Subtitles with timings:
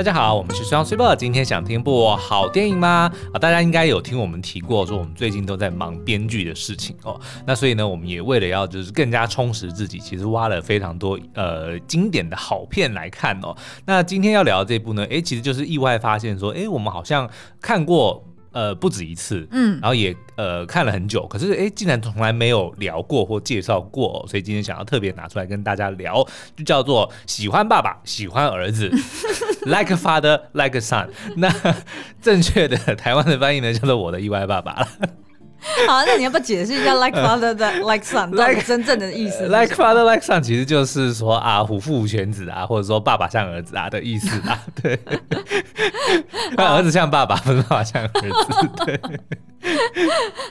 [0.00, 1.14] 大家好，我们是双 super。
[1.14, 3.12] 今天想听部好电影吗？
[3.34, 7.20] 啊，大家应该有听我们提过，说我们最近都在忙编剧的事情哦。
[7.46, 13.54] 那所以呢，我们也为了要就是更加充实自己，其实挖了非常多呃经典的好片来看哦。
[13.84, 17.28] 那今天要聊这部呢，诶，其实就是意外发现说，诶，我们好像
[17.60, 18.24] 看过。
[18.52, 26.26] 呃，不止一次，嗯，然后也呃看了很久，可是哎，竟然从来没有聊过或介绍过，所以今天想要特别拿出来跟大家聊，
[26.56, 28.90] 就叫做喜欢爸爸，喜欢儿子，
[29.66, 31.08] Like a father, like a son。
[31.36, 31.52] 那
[32.20, 34.86] 正确的台湾的翻译呢，叫做我的意外爸爸。
[35.86, 44.58] 好，那你要不要解释一下 like father 的 like son 到底真正的意思？like father like son 其实就是说啊，虎父无犬子啊，或者说爸爸像儿子啊的意思啊。
[44.82, 44.98] 对，
[46.56, 48.68] 儿子像爸爸，不是爸爸像儿子。
[48.84, 49.00] 对。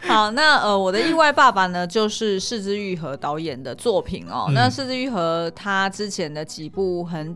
[0.08, 4.46] 好，那呃，我的意外爸爸呢，就是是枝裕和导演的作品哦。
[4.50, 7.36] 嗯、那是枝裕和他之前的几部很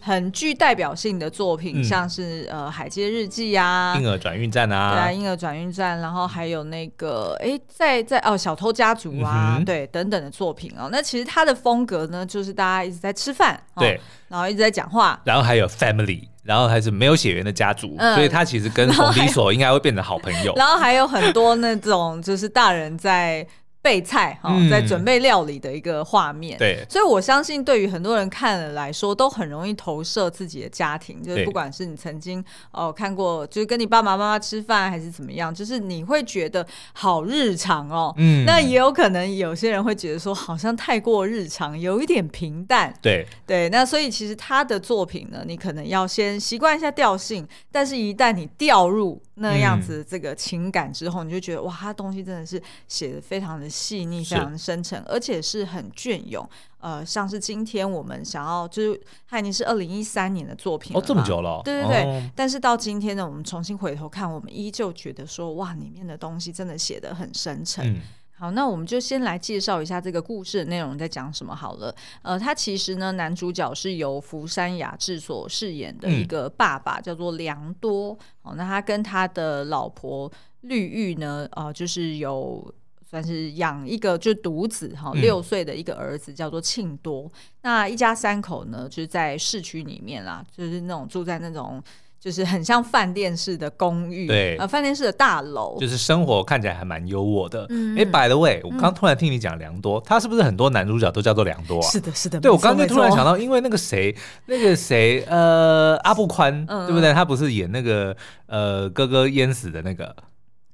[0.00, 10.88] 很具代表性的作品，嗯、像是呃《海街日记》啊，《婴儿转运站》啊，对啊，《婴儿转运站》，然后还有那个哎，在在哦，《小偷家族》啊，嗯、对，等等的作品哦。
[10.92, 16.28] 那其实他的风格呢，就是大家一直在吃饭，哦、对，然后一直在讲话，然后还有 Family。
[16.44, 20.52] 然后还是没有血缘的家族，嗯、所以他其实跟冯迪索应该会变成好朋友。
[20.56, 23.46] 然后还有很多那种就是大人在。
[23.84, 26.56] 备菜哈，在准备料理的一个画面。
[26.56, 31.22] 对，所以我相信对于很多人看了来说，都很容易投射自己的家庭。
[31.22, 38.14] 就是不管是你曾经哦看过，就是跟你爸爸妈妈吃饭还是怎么样，就是你会觉得好日常哦。
[38.16, 42.94] 嗯，那也有可能有些人会觉得说，好像太过日常，有一点平淡。
[43.02, 53.68] 对对，那所以其实他的作品呢，你可能要先习惯一下调性，但是一旦你掉入那样子这个情感之后，你就觉得哇，他东西真的是写的非常的。
[53.74, 56.48] 细腻、非常深沉，而且是很隽永。
[56.78, 62.02] 呃，像是今天我们想要，就是它已经是二零一三年的作品了，哦，这么久了，哦，对对对。
[62.04, 67.86] 哦，但是到今天呢，我们重新回头看，我们依旧觉得说，哇，里面的东西真的写得很深沉。
[67.86, 68.00] 嗯，
[68.36, 71.94] 好，那我们就先来介绍一下这个故事的内容在讲什么好了。
[72.20, 78.10] 呃，他其实呢，男主角是由福山雅治所饰演的一个爸爸，嗯，叫做良多。
[78.42, 82.74] 哦，那他跟他的老婆绿玉呢，呃，就是有。
[83.14, 87.22] 算是养一个就独子哈，六岁的一个儿子叫做庆多。
[87.22, 87.30] 嗯、
[87.62, 91.80] 那一家三口呢，就是在市区里面啦，就是那种住在那种
[92.18, 97.68] 就是很像饭店式的公寓，对，呃，饭店式的大楼，就是生活看起来还蛮优渥的。
[97.96, 101.88] 哎、，by the way，我刚突然听你讲良多，嗯、他是不是很多男主角都叫做良多啊？
[101.88, 102.40] 是的，是的。
[102.40, 104.12] 对，我刚才突然想到，因为那个谁，
[104.46, 107.12] 那个谁，呃，阿布宽，嗯、对不对？
[107.12, 108.16] 他不是演那个
[108.46, 110.12] 呃哥哥淹死的那个。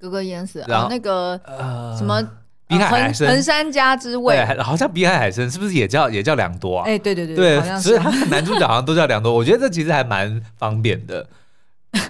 [0.00, 2.22] 哥哥淹死，然后那个呃什么
[2.66, 6.84] 比海海参，横山家之味，对，好像比海海参是不是也叫也叫良多啊？
[6.86, 11.26] 哎，对对对对，所以他的男主角好像都叫良多，我觉得这其实还蛮方便的，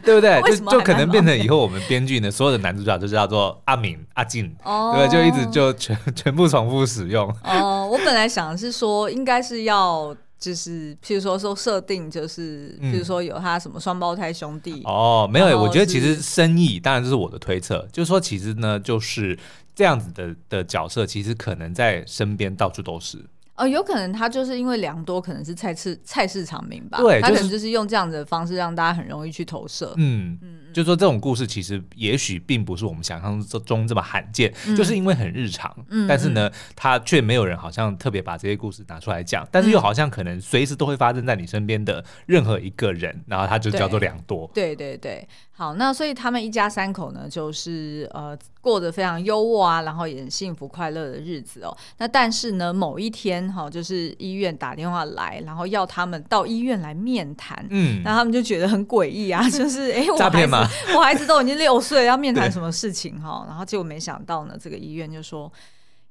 [0.05, 0.41] 对不对？
[0.47, 4.55] 就就可能变成以后我们编剧呢，所有的男主角都叫做阿敏、阿进，
[4.95, 7.29] 对，就一直就全 全部重复使用。
[7.43, 10.15] 哦，我本来想的是说，应该是要。
[10.41, 19.39] 就是，譬如说说设定，就是譬如说有他什么双胞胎兄弟、嗯、哦，没有，我觉得其实生意，当然这是我的推测，就是说其实呢，就是
[19.75, 23.23] 这样子的的角色，其实可能在身边到处都是。
[23.57, 29.93] 哦，有可能他就是因为良多可能是菜市菜市场名吧，对，就是、他可能就是用这样子的方式让大家很容易去投射。
[29.99, 30.61] 嗯嗯。
[30.69, 44.51] 嗯就说这种故事其实也许并不是我们想象中这么罕见，嗯、就是因为很日常，嗯、但是呢，他却没有人好像特别把这些故事拿出来讲，但是又好像可能随时都会发生在你身边的任何一个人，然后他就叫做良多。
[44.55, 51.77] 对对对，好，那所以他们一家三口呢，就是呃过得非常优渥啊，然后也很幸福快乐的日子哦。
[51.99, 60.60] 那但是呢，某一天哈、哦，就是医院打电话来，然后要他们到医院来面谈，嗯，然后他们就觉得很诡异啊，就是哎，诈骗吗？
[60.97, 63.45] 我孩子都已经六岁，要面谈什么事情哈？
[63.47, 65.53] 然后结果没想到呢，这个医院就说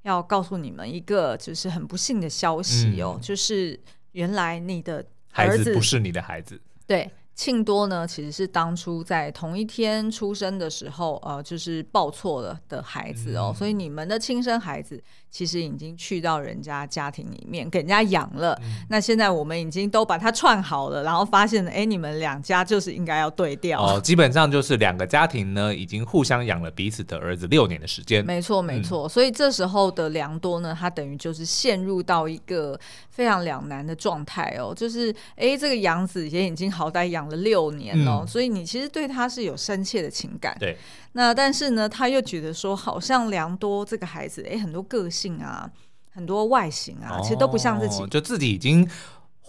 [0.04, 3.80] 要告诉你们一个就是很不幸的消息哦，嗯、就是
[4.14, 7.12] 原来你的孩子不是你的孩子，对。
[7.36, 18.60] 庆多呢，其实是当初在同一天出生的时候，呃，就是抱错了的孩子哦，嗯、所以你们的亲生孩子其实已经去到人家家庭里面给人家养了。
[18.64, 24.02] 嗯、那现在我们已经都把它串好了，然后发现，哎，你们两家就是应该要对调哦。
[24.02, 28.26] 基本上就是两个家庭呢，已经互相养了彼此的儿子六年的时间。
[28.26, 29.08] 没错，没错。
[29.08, 32.78] 嗯、所以这时候的良多呢，他等于就是陷入到一个
[33.12, 37.30] 非常两难的状态哦，就是哎，这个养子也已经好歹养。
[37.30, 40.58] 了六年哦，嗯、所以你其实对他是有深切的情感。
[40.60, 40.76] 对，
[41.14, 45.70] 那但是呢，他又觉得说，好像良多这个孩子，哎，很多个性啊，
[46.14, 48.88] 很多外形啊，哦、其实都不像自己，就自己已经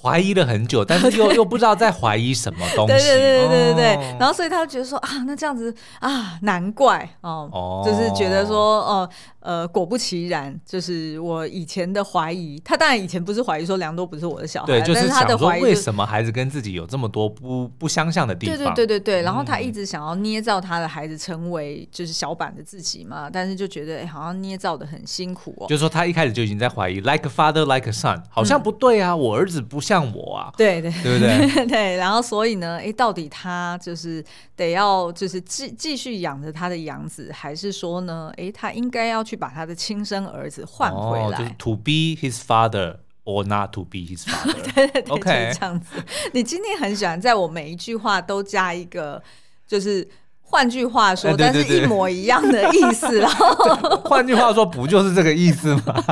[0.02, 2.94] 怀疑了很久，但是又又不知道在怀疑什么东西。
[2.94, 3.94] 对对对对对对。
[3.96, 9.10] 哦、然后所以他就觉得说啊，那这样子啊，难怪哦，哦就是觉得说哦。
[9.39, 9.39] 呃，
[9.72, 12.60] 果不其然，就是我以前的怀疑。
[12.64, 18.56] 他当然以前不是怀疑说良多不是我的小孩，对，就是他的怀疑，为什么孩子跟自己有这么多不不相像的地方？
[18.56, 19.22] 对对对对对。
[19.22, 25.66] 然后他一直想要捏造他的孩子成为就是小版的自己嘛，但是就觉得、欸、好像捏造的很辛苦哦。
[25.68, 30.52] 就是说他一开始就已经在怀疑，like a father, like a son，好像不对啊，嗯、我儿子不像我啊。
[30.56, 31.66] 对对对不对？
[31.68, 31.96] 对。
[31.96, 34.24] 然后所以呢，哎、欸，到底他就是
[34.56, 44.52] 得要就是继继续养着他的养子，还是说呢，哎、欸，他应该要去把他的亲生儿子换回来，哦，就是 to be his father or not to be his father。
[44.74, 45.86] 对对对，OK，这样子。
[46.34, 49.22] 你今天很喜欢在我每一句话都加一个，
[49.68, 50.08] 就是
[50.42, 53.54] 换句话说，但是一模一样的意思，然后
[54.04, 56.04] 换句话说，不就是这个意思吗？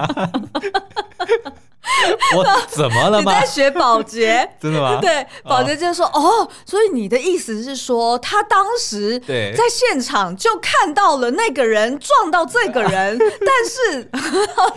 [2.36, 3.32] 我怎么了吗？
[3.32, 4.48] 你在学保洁？
[4.60, 4.98] 真的吗？
[5.00, 14.10] 对，保洁就说：“哦，所以你的意思是说，他当时在现场就看到了那个人撞到这个人， 但是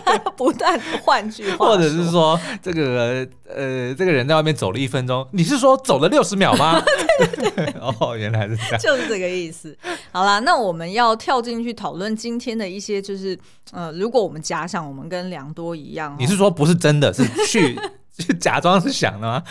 [0.04, 6.82] 他不断换句话，或者是说，这个呃，这个人在外面走了一分钟，你是说走了六十秒吗？
[7.18, 9.76] 对对对，哦，原来是这样，就是这个意思。
[10.10, 13.38] 好啦，那我们要跳进去讨论今天的一些，就是
[13.72, 17.78] 呃，如果我们假想我们跟良多一样，你是说不是真的？”是去
[18.16, 19.42] 去假装是想的吗？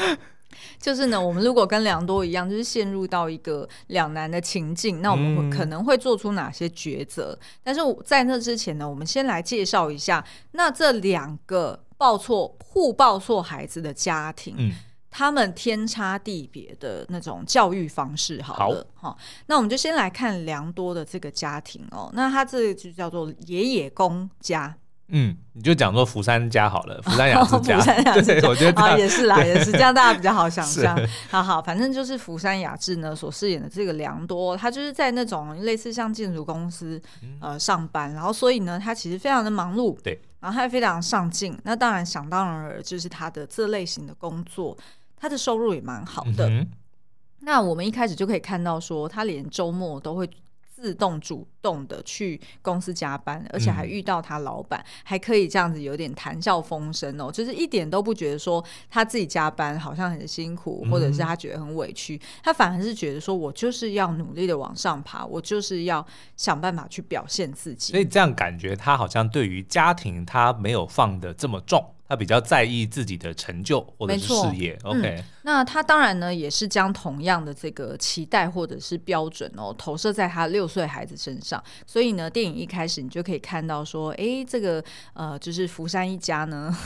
[0.79, 7.37] 就是呢，我们如果跟良多一样，就是陷入到一个两难的情境，那我们会可能会做出哪些抉择？
[7.39, 14.71] 嗯、但是在那之前呢，我们先来介绍一下，那这两个报错互报错孩子的家庭，嗯、
[15.11, 18.41] 他们天差地别的那种教育方式。
[18.41, 22.09] 好了，好，好，那我们就先来看良多的这个家庭哦。
[22.13, 24.75] 那他这就叫做爷爷公家。
[25.13, 27.83] 嗯，你就讲说福山家好了， 福山雅治家，
[28.21, 30.97] 对，我觉得啊也是啦，也是这样，大家比较好想象。
[31.29, 37.01] 好好，反正就是福山雅治呢所饰演的这个良多，他就是在那种类似像建筑公司
[37.39, 41.57] 呃上班，然后所以呢，他其实非常的忙碌，对，然后他也非常上进。
[41.63, 44.77] 那当然想当然尔就是他的这类型的工作，
[45.17, 46.47] 他的收入也蛮好的。
[46.49, 46.65] 嗯、
[47.41, 50.29] 那我们一开始就可以看到说，他连周末都会。
[50.81, 66.03] 自动主动的去公司加班，而且还遇到他老板，嗯、还可以这样子有点谈笑风生哦，就是一点都不觉得说他自己加班好像很辛苦，或者是他觉得很委屈，嗯、他反而是觉得说我就是要努力的往上爬，我就是要
[66.35, 67.91] 想办法去表现自己。
[67.91, 71.85] 所以这样感觉他好像对于家庭他没有放的这么重。
[72.09, 75.23] 他比较在意自己的成就或者是事业，OK、嗯。
[75.43, 81.61] 那他当然呢，也是将同样的这个期待或者是标准哦，投射在他六岁孩子身上。
[81.87, 84.83] 所以呢，电影一开始你就可以看到说，哎，这个
[85.13, 86.71] 呃，就是福山一家呢，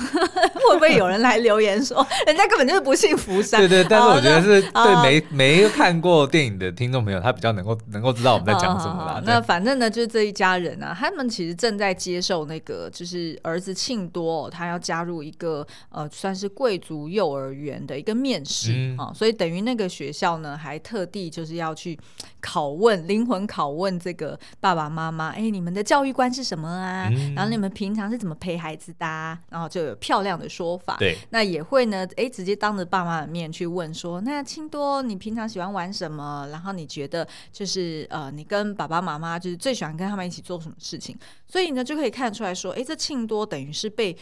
[0.70, 3.60] 会不会有人来留言说，人家根本就是不信福山？
[3.60, 9.22] 对对，但是我觉得是对没没看过电影的听众朋友，他比较能够能够知道我们在讲什么啦。
[9.26, 15.26] 那反正呢，就是这一家人啊，他们其实正在接受那个，就是儿子庆多，他要加入。
[15.26, 22.00] 一个呃，算是贵族幼儿园的一个面试啊，所以等于那个学校呢，还特地就是要去
[22.42, 27.10] 拷问、灵魂拷问这个爸爸妈妈，哎，你们的教育观是什么啊？
[27.12, 29.38] 嗯、然后你们平常是怎么陪孩子的、啊？
[29.50, 30.96] 然后就有漂亮的说法。
[31.00, 36.48] 对，那也会呢，哎，直接当着爸妈的面去问说，那庆多，你平常喜欢玩什么？
[36.52, 41.18] 然后你觉得就是呃，你跟爸爸妈妈就是最喜欢跟他们一起做什么事情？
[41.48, 44.16] 所以呢，就可以看出来说，哎，这庆多等于是被。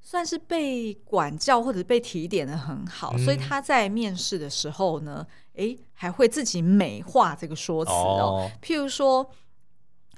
[0.00, 9.30] 算是被管教或者被提点的很好，嗯、所以他在面试的时候呢，诶，还会自己美化这个说辞哦，哦譬如说。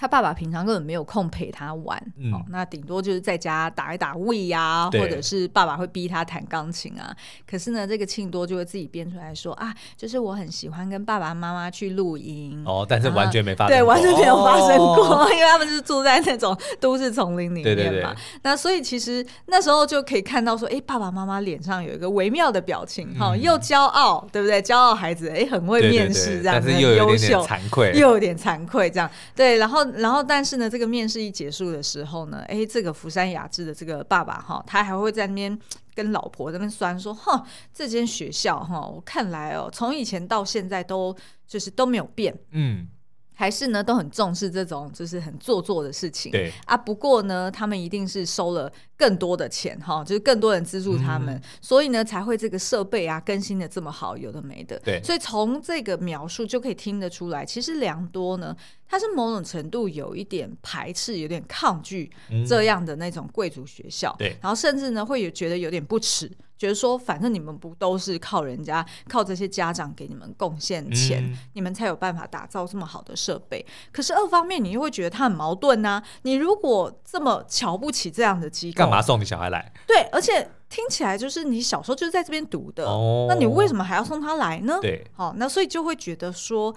[0.03, 7.15] 他爸爸平常根本没有空陪他玩，嗯、哦，那顶多就是在家打一打 Wii 呀、啊，或者是爸爸会逼他弹钢琴啊。
[7.49, 17.83] 可是呢，这个庆多就会自己编出来说啊，就是我很喜欢跟爸爸妈妈去露营哦，但是完全没发生过，对，完全没有发生过，哦、因为他们就是住在那种都市丛林里面嘛。
[17.83, 24.61] 对对对，那所以其实那时候就可以看到说，哎，爸爸妈妈脸上有一个微妙的表情，哈、嗯，又骄傲，对不对？
[24.61, 29.92] 骄傲孩子，哎，很会面试，这样子，很优秀，惭愧，又有点惭愧，这样对，然后。
[29.97, 35.59] 然后，但是呢，这个面试一结束的时候呢，哎，这个福山雅治的这个爸爸哈，他还会在那边
[35.95, 42.89] 跟老婆在那边酸说，哼，这间学校哈，我看来哦，从以前到现在都就是都没有变，嗯。
[43.35, 46.31] 还是呢，都很重视这种就是很做作的事情。
[46.33, 54.79] 对啊，不过呢，他们一定是收了更多的钱哈，就是更多人资助他们，嗯、所以呢才会这个设备啊更新的这么好，有的没的。
[54.81, 62.11] 对，所以从这个描述就可以听得出来，其实良多呢，他是某种程度有一点排斥、有点抗拒
[62.47, 64.15] 这样的那种贵族学校。
[64.19, 66.31] 对、嗯，然后甚至呢会有觉得有点不齿。
[66.63, 73.67] 觉得说反正你们不都是靠人家靠这些家长给你们贡献钱，嗯、你们才有办法打造这么好的设备。
[73.91, 79.73] 可是二方面你又会觉得他很矛盾呐、啊，你如果这么瞧不起这样的机构，干嘛送你小孩来？
[79.87, 80.49] 对，而且。
[80.73, 84.79] 听起来就是你小时候就是在这边读的，哦、那你为什么还要送他来呢？
[84.81, 86.75] 对，好，那所以就会觉得说，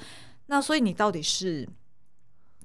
[0.48, 1.66] 那所以你到底是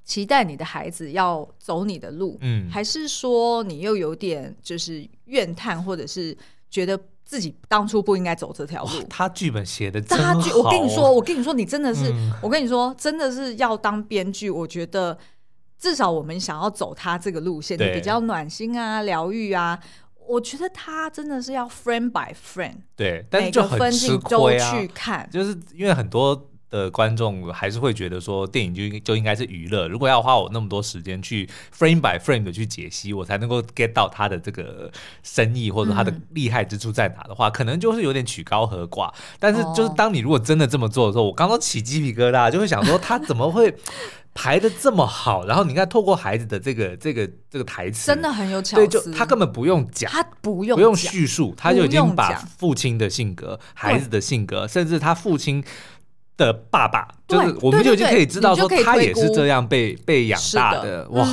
[0.02, 6.36] 期待你的孩子要走你的路，嗯，还是说你又有点就是怨叹，或者是
[6.70, 8.90] 觉得自己当初不应该走这条路？
[9.10, 15.18] 他剧本写的真好，我跟你说，我跟你说，你真的是，嗯、我跟你说，真的是要当编剧，我觉得
[15.76, 19.78] 至少我们想要走他这个路线，你比较暖心啊，疗愈啊。
[20.28, 25.26] 我觉得他真的是要 friend by friend，对，但是就很吃亏啊。
[25.28, 29.88] 就是因为很多的观众还是会觉得说，电影就应就应该是娱乐。
[29.88, 34.90] 如果要花我那么多时间去 frame by frame 的去解析，我才能够 get 到他的这个
[35.22, 39.12] 深意或者他的厉害之处在哪的话，嗯、可能就是有点曲高和寡。
[39.38, 43.74] 但是就是当你如果真的这么做的时候，我刚刚起鸡皮疙瘩，就会想说他怎么会？
[44.32, 48.86] 排的这么好，然后你看，透过孩子的这个这个这个台词，真的很有巧思。
[48.86, 55.62] 对，就他根本不用讲，他不用不用叙述，他就已经把父亲的性格、孩子的性格，甚至他父亲
[56.46, 61.06] 的爸爸，就是我们就已经可以知道说，他也是这样被被养大的。
[61.10, 61.24] 哇，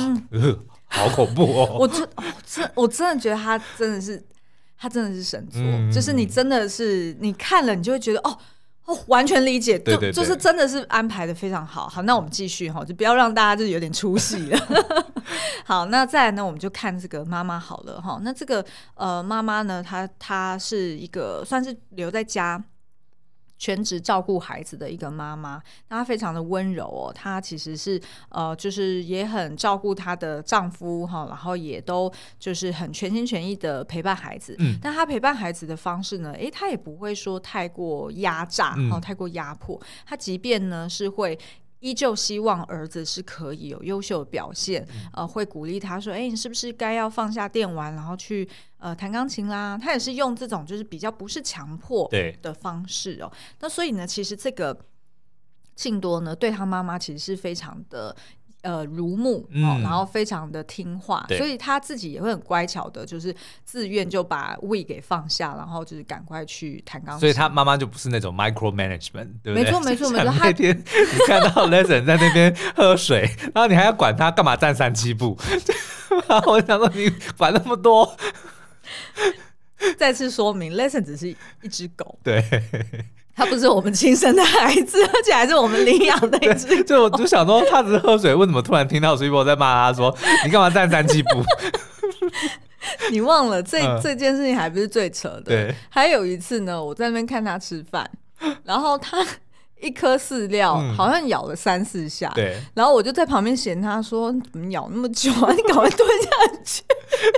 [0.86, 1.78] 好恐怖哦！
[1.80, 2.08] 我真，
[2.46, 4.22] 真，我真的觉得他真的是，
[4.78, 5.60] 他真的是神作。
[5.92, 8.38] 就是你真的是你看了，你就会觉得哦。
[8.84, 11.86] 哦，完全理解，对对对，就就是真的是安排的非常好。
[11.86, 14.58] 好，那我们继续哈，就不要让大家就是有点出戏了。
[15.66, 18.18] 好，那再来呢，我们就看这个妈妈好了哈。
[18.22, 22.64] 那这个呃妈妈呢，她她是一个算是留在家。
[23.58, 27.12] 全职照顾孩子的一个妈妈，她非常的温柔哦。
[27.12, 28.00] 她其实是
[28.30, 34.54] 呃，就是也很照顾她的丈夫哈，然后也都就是很全心全意的陪伴孩子。
[34.58, 39.80] 嗯，但她陪伴孩子的方式呢，诶，她也不会说太过压榨，哦，嗯，太过压迫。
[40.06, 41.38] 她即便呢是会。
[41.80, 52.08] 依旧希望儿子是可以有优秀的表现，嗯、呃，会鼓励他说：“哎，你是不是该要放下电玩，然后去呃弹钢琴啦？”他也是用这种就是比较不是强迫
[52.42, 53.30] 的方式哦。
[53.30, 54.76] 对那所以呢，其实这个
[55.76, 58.14] 庆多呢，对他妈妈其实是非常的。
[58.62, 63.34] 呃，如沐，嗯、然后非常的听话，所以他自己也会很乖巧的，就是
[63.64, 67.20] 自愿就把 Wii 给放下，然后就是赶快去弹钢琴。
[67.20, 69.62] 所以他妈妈就不是那种 micro management，对不对？
[69.62, 70.34] 没错，没错， 没错。
[70.40, 75.38] 那天 你看到 Lesson 在那边喝水，然后你还要管他干嘛站三七步？
[76.28, 78.16] 然后我想说你管那么多。
[79.96, 81.28] 再次说明，Lesson 只是
[81.62, 82.18] 一只狗。
[82.24, 82.42] 对。
[83.38, 86.82] 他不是我们亲生的孩子，而且还是我们领养的一只。
[86.82, 90.12] 就我就想说，他只是喝水，为什么突然听到 Super 在骂他说
[90.44, 91.28] ：“你干嘛站三七步？”
[93.12, 95.42] 你忘了这、嗯、这件事情还不是最扯的。
[95.42, 98.10] 对，还有一次呢，我在那边看他吃饭，
[98.64, 99.24] 然后他。
[99.80, 105.52] 一颗饲料好像咬了三四下，嗯、对，然后我就在旁边嫌他说：“你怎么咬那么久啊？
[105.52, 106.30] 你赶快吞下
[106.64, 106.82] 去。”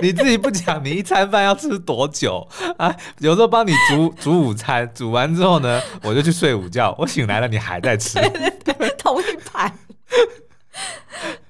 [0.01, 2.95] 你自己不讲，你一餐饭要吃多久啊？
[3.19, 6.95] 有时候帮你煮煮午餐，煮完之后呢，我就去睡午觉。
[6.97, 9.71] 我醒来了，你还在吃，对对对，同一盘。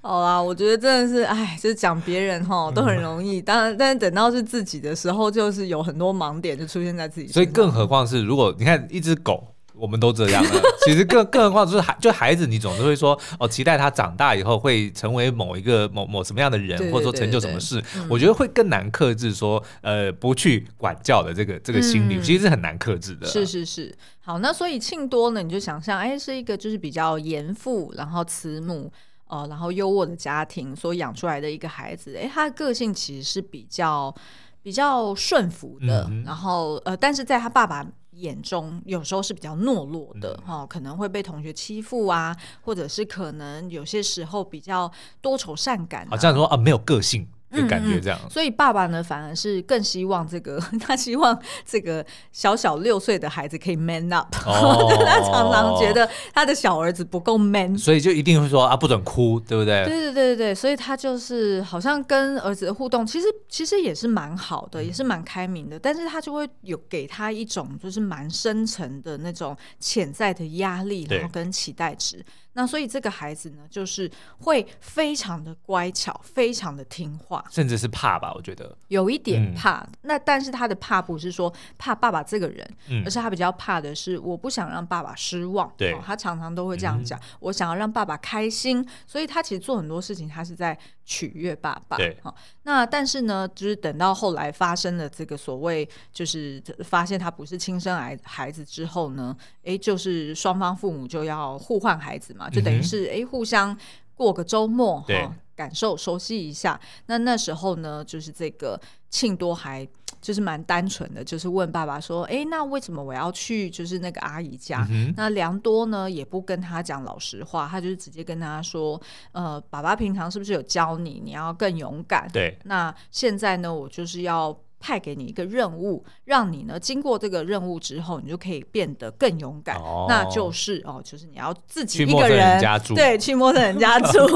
[0.01, 7.43] 好啦，我觉得真的是，哎，就是讲别人哈都很容易，当然，但是等到是自己的时候，就是有很多盲点就出现在自己身上。
[7.43, 9.47] 所以，更何况是如果你看一只狗。
[9.81, 17.83] 我们都这样了， 其实更更何况就是孩，就孩子，你总是会说哦，期待他长大以后会成为某一个某某什么样的人，对对对对，或者说成就什么事。
[17.95, 23.25] 嗯、我觉得会更难克制说，呃，不去管教的这个这个心理，嗯、其实是很难克制的。
[23.25, 28.91] 是是是，好，那所以庆多呢，你就想象，哎，是一个就是比较严父，然后慈母，
[29.29, 34.13] 呃，然后优渥的家庭所养出来的一个孩子，哎，他的个性其实是比较
[34.61, 37.83] 比较顺服的，嗯、然后呃，但是在他爸爸。
[38.11, 44.91] 眼中有时候是比较懦弱的哈、可能会被同学欺负啊，或者是可能有些时候比较
[45.21, 47.27] 多愁善感、啊，好像说啊没有个性。
[47.51, 48.27] 就感觉这样、嗯。
[48.27, 59.83] 嗯，所以爸爸呢，反而是更希望这个， 他希望这个小小六岁的孩子可以 man up，、哦、 他常常觉得他的小儿子不够 man，所以就一定会说啊，不准哭，对不对？
[59.85, 72.23] 对对对对对，所以他就是好像跟儿子的互动，其实其实也是蛮好的，也是蛮开明的，但是他就会有给他一种就是蛮深沉的那种潜在的压力，然后跟期待值。
[72.53, 78.33] 那所以这个孩子呢，就是会非常的乖巧，非常的听话，甚至是怕吧？
[78.33, 79.79] 我觉得有一点怕。
[79.79, 85.71] 嗯、那但是他的怕不是说怕爸爸这个人，嗯、而是他比较怕的是我不想让爸爸失望。
[85.77, 88.85] 对、哦，他常常都会这样讲，嗯、我想要让爸爸开心。
[89.07, 90.77] 所以他其实做很多事情，他是在
[91.11, 91.97] 取悦爸爸。
[91.97, 103.77] 对，好，那但是呢，就是等到后来发生了这个所谓，就是发现他不是亲生孩孩子之后呢，哎，就是双方父母就要互换孩子嘛，就等于是哎、嗯、互相
[104.15, 106.79] 过个周末哈，感受熟悉一下。
[107.07, 109.85] 那那时候呢，就是这个庆多还。
[110.21, 119.01] 就是蛮单纯的，就是问爸爸说：“哎，那为什么我要去就是那个阿姨家？”嗯、那良多呢也不跟他讲老实话，他就是直接跟他说
[119.33, 122.29] ：“呃，爸爸平常是不是有教你，你要更勇敢？
[122.31, 129.77] 对，那现在呢，我就是要。”派给你一个任务，让你呢经过这个任务之后，你就可以变得更勇敢。
[129.77, 134.27] 哦、那就是哦，就是你要自己一个人，人对，去陌生人家 住。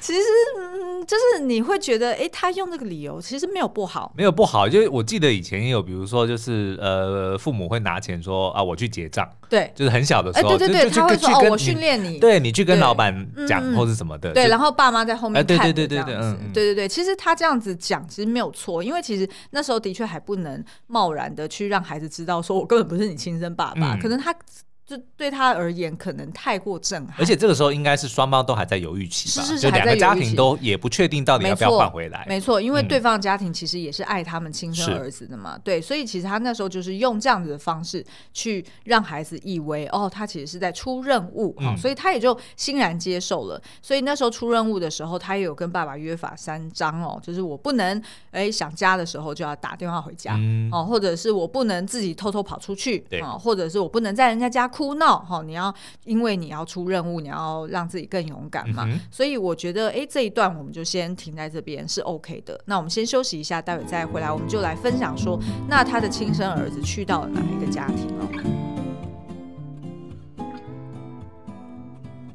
[0.00, 0.20] 其实、
[0.58, 4.68] 嗯，就是你会觉得，哎，他用这个理由其实没有不好，没有不好。
[4.68, 9.28] 就我记得以前也有，比如说，就是呃，父母会拿钱说啊，我去结账。
[9.48, 14.32] 对，就是很小的时候，对对对，他会说哦，我训练你，对你去跟老板讲或是什么的。
[14.32, 15.46] 对，然后爸妈在后面看。
[15.46, 19.28] 对对对对对，嗯，对对对，其实他这样子讲其实没有错，因为其实。
[19.50, 24.34] 那时候的确还不能贸然的去让孩子知道，说我根本不是你亲生爸爸，嗯、可能他。
[24.88, 27.14] 就对他而言，可能太过震撼。
[27.18, 32.24] 而且这个时候应该是双方都还在犹豫期吧，是是是，就两个家庭都也不确定到底要不要换回来。
[32.26, 38.02] 没错，因为对方的家庭其实也是爱他们亲生儿子的嘛，是对，所以其实他那时候就是用这样子的方式
[38.32, 43.60] 去让孩子以为，哦，他其实是在出任务，嗯、所以他也就欣然接受了。
[43.82, 54.66] 所以那时候出任务的时候，他也有跟爸爸约法三章哦，就是我不能哎想家的时候就要打电话回家，嗯、哦，或者是我不能自己偷偷跑出去，啊哦，或者是我不能在人家家。
[54.78, 58.84] 哭闹哈，你要因为你要出任务，你要让自己更勇敢嘛。
[58.86, 62.60] 嗯、所以我觉得，哎，这一段我们就先停在这边是 OK 的。
[62.64, 65.36] 那我们先休息一下，待会再回来，我们就来分享说，
[65.68, 68.28] 那他的亲生儿子去到了哪一个家庭哦？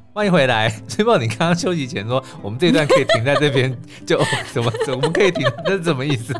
[0.13, 3.73] 欢迎回来，崔豹，你刚刚休息前说，我们这一段可以停在这边，
[4.05, 4.21] 就
[4.51, 5.49] 怎么怎么我们可以停？
[5.63, 6.33] 那是什么意思？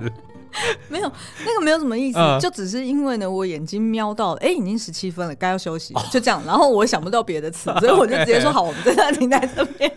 [0.89, 1.11] 没有，
[1.45, 6.41] 那个没有什么意思，嗯、就只是因为呢，我眼睛瞄到了，哎，已经十七分了，该要休息了，哦、就这样。
[6.45, 9.91] 然后我想不到别的词，所以我就直接说 好，我们这段停在这边。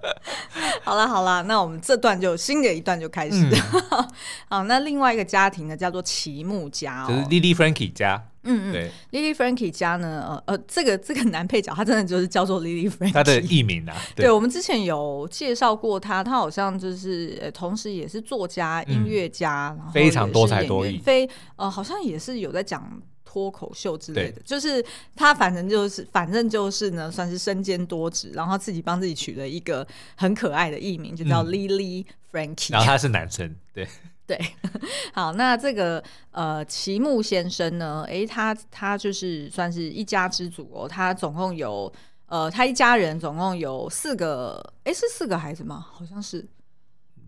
[0.82, 3.36] 好了好了，那我们这段就新的一段就开始。
[3.36, 4.08] 嗯、
[4.48, 8.24] 好，那另外一个家庭呢，叫做齐木家，哦，就是 Lily Frankie 家。
[8.42, 13.94] 嗯嗯，对，Lily Frankie 家呢，呃呃，这个这个男配角他真的就是叫做 Lily Frankie，他的艺名啊。
[14.16, 20.96] 对，对我们之前有介绍过他，他好像就是呃，同时也是作家、音乐家，嗯、然后非常多才多艺。
[21.04, 22.90] 非呃，好像也是有在讲
[23.30, 32.72] 脱口秀之类的，就是他反正就是反正就是呢，算是身兼多职，然后自己帮自己取了一个很可爱的艺名，就叫 Lily Frankie，嗯。
[32.72, 33.86] 然后他是男生，对。
[34.26, 34.38] 对，
[35.12, 38.04] 好，那这个呃，齐木先生呢？
[38.08, 40.88] 诶，他他就是算是一家之主哦。
[40.88, 41.92] 他总共有
[42.26, 45.84] 呃，他一家人总共有四个，诶，是四个孩子吗？
[45.92, 46.48] 好像是，对，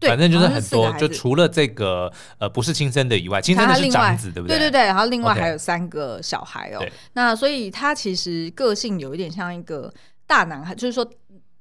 [0.08, 4.58] 反正就是很多，就除了这个呃，不是亲生的以外，亲生的是长子，对不对？
[4.58, 6.84] 对对对，然后另外还有三个小孩哦。
[7.14, 9.92] 那所以他其实个性有一点像一个
[10.26, 11.08] 大男孩，就是说。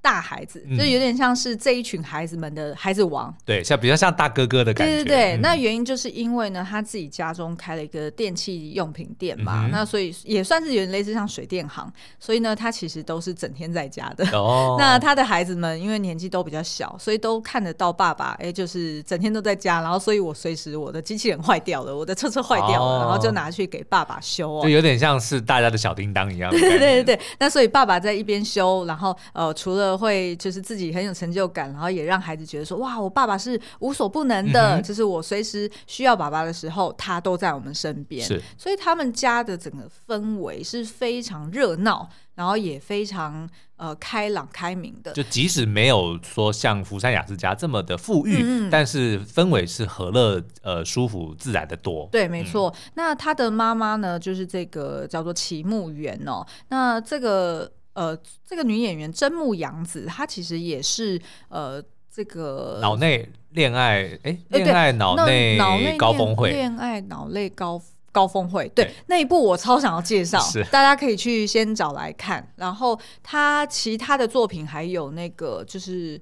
[0.01, 4.95] 大孩子就有点像是这一群孩子们的孩子王，对，像比较像大哥哥的感觉。
[4.95, 14.25] 对对对，那原因就是因为呢，他自己家中开了一个电器用品店嘛，那所以也算是有点类似像水电行，所以呢，他其实都是整天在家的。
[14.37, 26.49] 哦， 那他的孩子们因为年纪都比较小，所以都看得到爸爸，哎，就是整天都在家，然后所以我随时我的机器人坏掉了，我的车车坏掉了，然后就拿去给爸爸修哦，就有点像是大家的小叮当一样。
[26.51, 38.25] 对对对对，那所以爸爸在一边修，然后呃，除了会就是自己很有成就感，然后也让孩子觉得说哇，我爸爸是无所不能的，嗯、就是我随时需要爸爸的时候，他都在我们身边。
[38.25, 45.11] 是，所以他们家的整个氛围是非常热闹，然后也非常呃开朗开明的。
[45.13, 52.07] 就即使没有说像福山雅治家这么的富裕，嗯、但是氛围是和乐呃舒服自然的多。
[52.11, 52.69] 对，没错。
[52.69, 56.45] 嗯、那他的妈妈呢，就是这个叫做齐木园哦。
[56.69, 57.71] 那这个。
[57.93, 72.51] 呃，这个女演员真木阳子，她其实也是呃，这个脑内恋爱哎，恋爱脑内脑内高峰会，恋爱脑内高高峰会，对，对那一部我超想要介绍，是大家可以去先找来看。
[72.55, 76.21] 然后她其他的作品还有那个就是，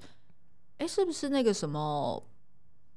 [0.79, 2.23] 哎，是不是那个什么？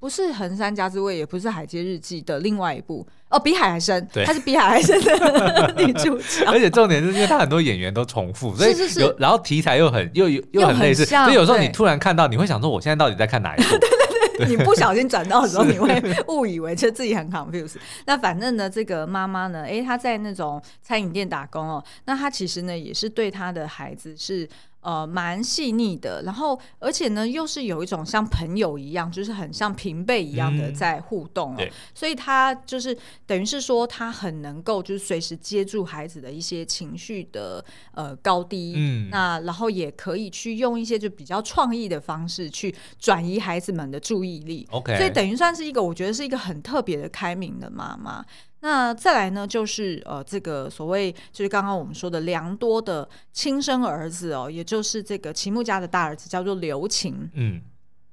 [0.03, 6.45] 不是横山家之味，也不是海街日记的另外一部哦，比海还深，对，他是比海还深的女主角。
[6.51, 13.79] 而且重点是因为他很多演员都重复，所以有，是是是然后题材又很又又又很类似，所以有时候你突然看到，你会想说，我现在到底在看哪一部？
[13.79, 17.77] 对 对对，对你不小心转到的时候，你会误以为就自己很 confused。
[18.05, 24.49] 那反正呢，这个妈妈呢，哎，她在那种餐饮店打工哦，那她其实呢也是对她的孩子是。
[24.83, 31.57] 呃，蛮细腻的，然后而且呢，又是有一种像朋友一样，就是很像平辈一样的在互动哦。
[31.61, 37.65] 嗯、所以他就是等于是说，他很能够就是随时接住孩子的一些情绪的
[37.95, 44.67] 呃高低，嗯，那然后也可以去用一些就比较创意的方式去转移孩子们的注意力。
[44.73, 48.25] OK，所以等于算是一个我觉得是一个很特别的开明的妈妈。
[48.63, 57.29] 那再来呢，就是呃，这个所谓就是刚刚我们说的良多的亲生儿子哦，也就是这个齐木家的大儿子，叫做刘晴。
[57.35, 57.61] 嗯。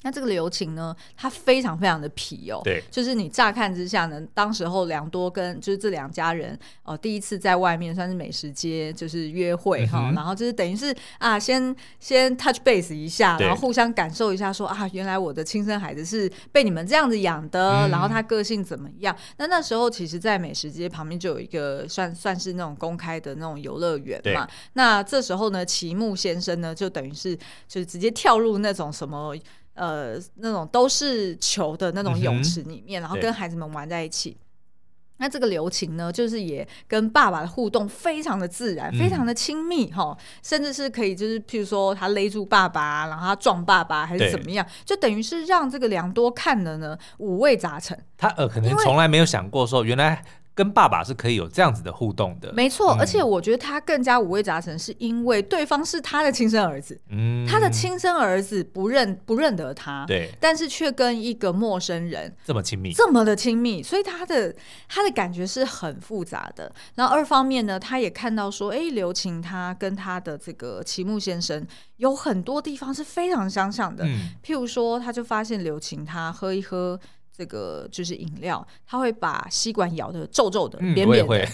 [0.02, 19.14] 那这个刘晴呢，她非常非常的皮哦，对，就是你乍看之下呢，当时候良多跟就是这两家人哦、呃，第一次在外面算是美食街就是约会哈、嗯，然后就是等于是啊，先先 touch base 一下，然后互相感受一下说，说啊，原来我的亲生孩子是被你们这样子养的、嗯，然后他个性怎么样？
[19.38, 24.48] 那那时候其实，在美食街旁边就有一个算算是那种公开的那种游乐园嘛。
[24.74, 27.36] 那这时候呢，齐木先生呢，就等于是
[27.68, 29.36] 就是直接跳入那种什么。
[29.80, 34.36] 呃，那种都是球的那种泳池里面，嗯、然后跟孩子们玩在一起。
[35.22, 47.98] 那这个刘晴呢，就是也跟爸爸的互动非常的自然，嗯、非常的亲密哈，甚至是可以就是譬如说他勒住爸爸，然后他撞爸爸还是怎么样，就等于是让这个良多看了呢五味杂陈。
[48.18, 50.24] 他呃可能从来没有想过说原来。
[50.60, 53.00] 跟爸爸是可以有这样子的互动的，没错、嗯。
[53.00, 64.54] 而且我觉得他更加五味杂陈，是因为对方是他的亲生儿子，嗯，他的亲生儿子不认不认得他，对，但是却跟一个陌生人这么亲密，这么的亲密，所以他的
[64.90, 66.70] 他的感觉是很复杂的。
[66.96, 77.00] 然后二方面呢，他也看到说，哎，刘晴他跟他的这个齐木先生有很多地方是非常相像的，嗯，譬如说，他就发现刘晴他喝一喝。
[77.40, 81.48] 这个就是饮料，他会把吸管咬得皱皱的、扁扁的。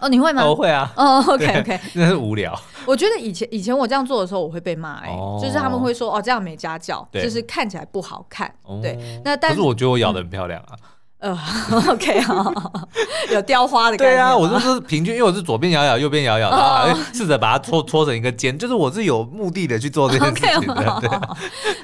[0.00, 0.44] 哦，你会吗？
[0.44, 0.92] 我会啊。
[0.96, 2.60] 哦，OK OK，那是无聊。
[2.84, 8.52] 我觉得以前以前我这样做的时候，我会被骂哎、就是他们会说哦，这样没家教，就是看起来不好看。
[8.64, 10.70] 哦、对，那但是，是我觉得我咬的很漂亮啊。
[10.72, 11.36] 嗯呃，
[11.90, 12.54] OK 啊，
[13.32, 14.14] 有雕花的感觉。
[14.14, 20.84] 对啊，我就是平均，因为我是左边咬咬，右边咬咬，然后还试着把它搓搓成一个尖，就是我是有目的的去做这件 事情的。
[20.84, 21.36] Okay, 对好，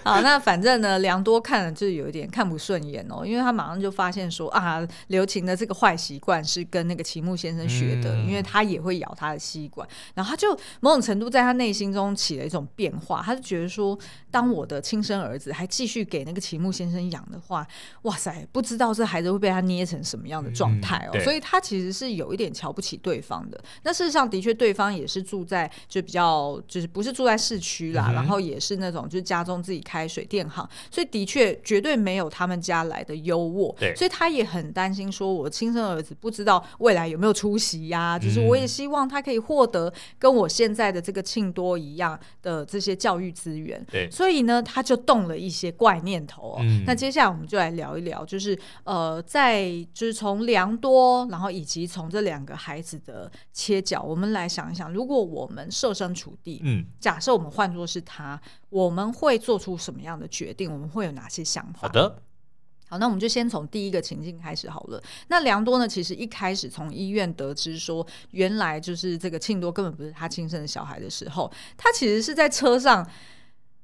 [0.05, 13.99] 好，那反正呢，良多看了就是有一点看不顺眼哦，因为他马上就发现说啊，刘晴的这个坏习惯是跟那个齐木先生学的，嗯，因为他也会咬他的吸管，然后他就某种程度在他内心中起了一种变化，他就觉得说，
[14.31, 17.67] 当我的亲生儿子还继续给那个齐木先生养的话，
[18.03, 19.25] 哇塞，不知道这孩子。
[19.25, 23.59] 都会被他捏成什么样的状态哦、嗯，所以他其实是有一点瞧不起对方的。
[23.83, 33.75] 那事实上的确，对方也是住在就比较就是不是住在市区啦、嗯，然后也是那种就是家中自己开水电行，所以的确绝对没有他们家来的优渥。
[33.79, 38.19] 对，所以他也很担心，说我亲生儿子不知道未来有没有出息呀、啊。
[38.19, 43.83] 就是我也希望他可以获得跟我现在的这个庆多一样的这些教育资源。
[43.91, 46.85] 对，所以呢，他就动了一些怪念头、哦嗯。
[46.87, 49.14] 那接下来我们就来聊一聊，就是呃。
[49.23, 60.73] 在就是从良多，然后以及从这两个孩子的切角，我们来想一想，如果我们设身处地，嗯，假设我们换作是他，我们会做出什么样的决定？
[60.73, 61.81] 我们会有哪些想法？
[61.81, 62.23] 好的，
[62.89, 65.03] 好，那我们就先从第一个情境开始好了。
[65.29, 73.09] 那良多呢，其实一开始从医院得知说，原来就是这个庆多根本不是他亲生的小孩的时候，他其实是在车上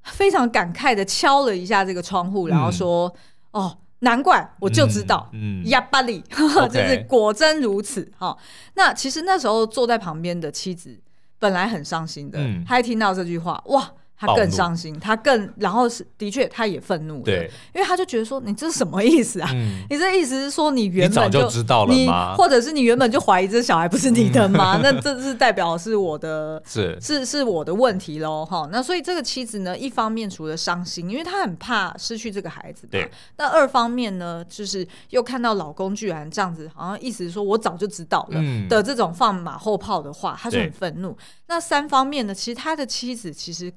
[0.04, 3.12] 非常感慨的敲了一下这个窗户，然后说
[3.52, 8.38] ：“嗯、哦。”难怪我就知道，嗯，亚巴里 就是果真如此哈、哦。
[8.74, 10.98] 那其实那时候坐在旁边的妻子
[11.38, 13.92] 本来很伤心的，嗯、她一听到这句话，哇！
[14.20, 19.48] 他更伤心，他更，然后是的确，他也愤怒，对，因为他就觉得说，你这是什么意思啊？
[19.54, 22.34] 嗯、你这意思是说，你原本就，就知道了吗？
[22.36, 24.76] 或者是你原本就怀疑这小孩不是你的吗？
[24.76, 28.68] 嗯、那这是代表是我的， 是是是我的问题喽，哈。
[28.70, 33.10] 那所以这个妻子呢，一方面除了伤心，因为她很怕失去这个孩子，对。
[33.38, 41.16] 那二方面呢，就是又看到老公居然这样子，好像意思是说我早就知道了的这种放马后炮的话，他就很愤怒。
[41.46, 43.72] 那三方面呢，其实他的妻子其实。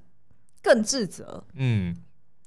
[0.63, 1.95] 更自责，嗯，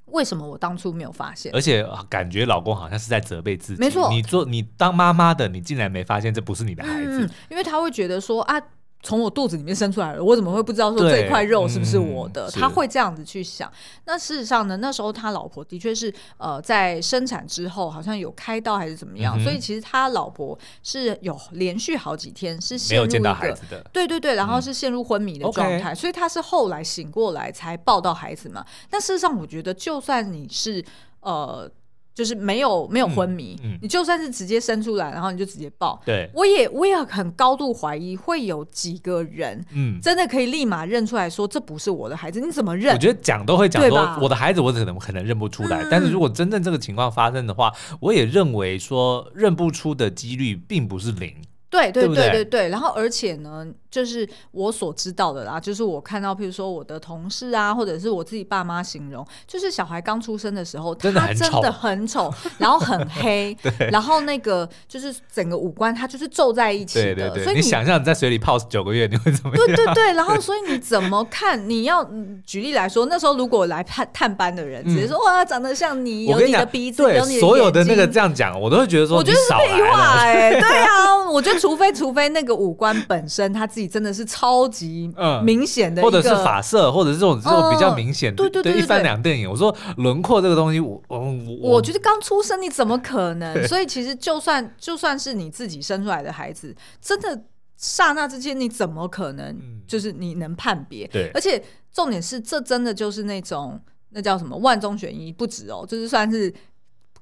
[0.06, 1.52] 为什么我当初没有发现？
[1.54, 3.80] 而且感觉老公好像是在责备自己。
[3.80, 8.60] 没错，你做你当妈妈的，你竟然没发现这不是你的孩子，嗯，因为他会觉得说啊。
[9.06, 12.48] 从我肚子里面生出来了，我怎么会不知道说这一块肉是不是我的？
[12.48, 13.72] 嗯、他会这样子去想。
[14.04, 28.66] 那事实上呢，那时候他老婆的确是呃，在生产之后好像有开刀还是怎么样，嗯、所以其实他老婆是有连续好几天是陷入一个，没有见到孩子的，对对对，然后是陷入昏迷的状态，嗯 okay，所以他是后来醒过来才抱到孩子嘛。
[28.90, 30.84] 但事实上，我觉得就算你是
[31.20, 31.70] 呃。
[32.16, 36.00] 就是没有没有昏迷，嗯嗯、你就算是直接生出来，然后你就直接抱。
[36.06, 42.94] 对，我也我也很高度怀疑会有几个人，嗯，真的可以立马认出来说这不是我的孩子，你怎么认？
[42.94, 45.82] 我觉得讲都会讲说我的孩子，我可能可能认不出来。
[45.82, 51.34] 嗯、但是如果真正这个情况发生的话，我也认为说认不出的几率并不是零。
[51.68, 63.56] 对对对对对，对，然后而且呢，就是我所知道的啦，就是我看到，譬如说我的同事啊，或者是我自己爸妈形容，就是小孩刚出生的时候，他真的很丑，然后很 黑，
[63.90, 69.66] 然后那个就是整个五官他就是皱在一起的，对对对，所以你想象你在水里泡九个月，你会怎么样？
[69.66, 71.68] 对对对，然后所以你怎么看？
[71.68, 72.06] 你要
[72.44, 81.56] 举例来说，那时候如果来探探班的人直接说哇，长得像你，有你的鼻子，有你的所有的那个这样讲，我都会觉得说，我觉得是废话哎， 对啊，我觉得。
[81.58, 85.12] 除非除非那个五官本身他自己真的是超级
[85.44, 89.48] 明显的，或者是发色，或者是这种这种比较明显的，对对对，一翻两瞪眼。
[89.48, 91.30] 我说轮廓这个东西，我我
[91.62, 93.62] 我觉得刚出生你怎么可能？
[93.68, 97.42] 所以其实就算就算是你自己生出来的孩子，真的
[97.76, 101.06] 刹那之间你怎么可能就是你能判别？
[101.08, 106.52] 对，而且重点是这真的就是那种那叫什么万中选一不止哦，就是算是。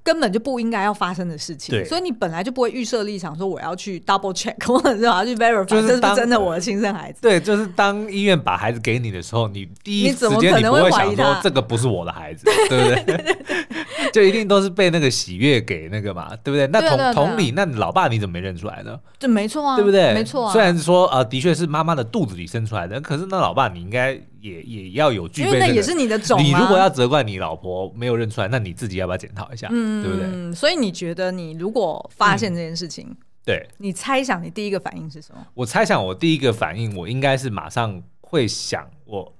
[0.04, 7.20] 根本就不应该要发生的事情，所以你本来就不会预设立场说我要去 double check， 或者是我要去 verify，这是不是真的我的亲生孩子？
[7.22, 13.36] 对，就是当医院把孩子给你的时候，你第一时间你不会想说这个不是我的孩子， 对不对？
[14.12, 16.66] 就一定都是被那个喜悦给那个嘛，对不对？
[16.66, 19.00] 那同同理，那老爸你怎么没认出来呢？
[19.18, 20.12] 对，没错啊，对不对？
[20.12, 20.52] 没错啊。
[20.52, 24.20] 虽然说呃，的确是妈妈的肚子里生出来的，可是那老爸你应该。
[24.44, 26.38] 也也要有具备，因为那也是你的种。
[26.38, 29.68] 你如果要责怪你老婆没有认出来，那你自己要不要检讨一下？
[29.70, 30.54] 嗯，对不对？
[30.54, 35.46] 所以你觉得你如果发现这件事情，对，你猜想你第一个反应是什么？
[35.54, 39.34] 我猜想我第一个反应，我应该是马上会想我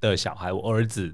[0.00, 1.12] 的小孩，我儿子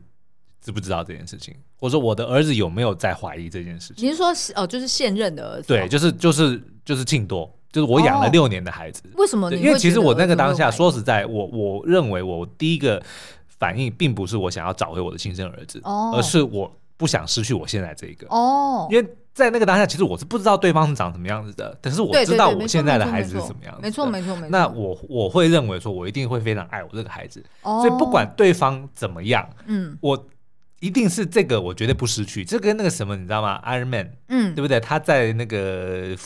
[0.60, 4.06] 知不知道这件事情，或者说我的儿子有没有在怀疑这件事情？
[4.06, 5.68] 你是说哦，就是现任的儿子？
[5.68, 7.50] 对，就是就是就是庆多。
[7.72, 9.52] 就是我养了六年的孩子，为什么？
[9.54, 13.00] 因为其实我那个当下，说实在，我我认为我第一个
[13.46, 18.26] 反应并不是我想要找回我的亲生儿子，而是我不想失去我现在这个。
[18.28, 23.80] 哦，因为在那个当下，其实我是不知道对方是长什么样子的，但是我知道我现在的孩子是什么样子。
[23.80, 24.48] 没错，没错，没错。
[24.50, 30.26] 那我我会认为说，我一定会非常爱我这个孩子，所以不管对方怎么样，嗯，我
[30.80, 32.44] 一定是这个，我绝对不失去。
[32.44, 34.80] 这跟那个什么，你知道吗？Iron Man，嗯，对不对？
[34.80, 36.16] 他在那个。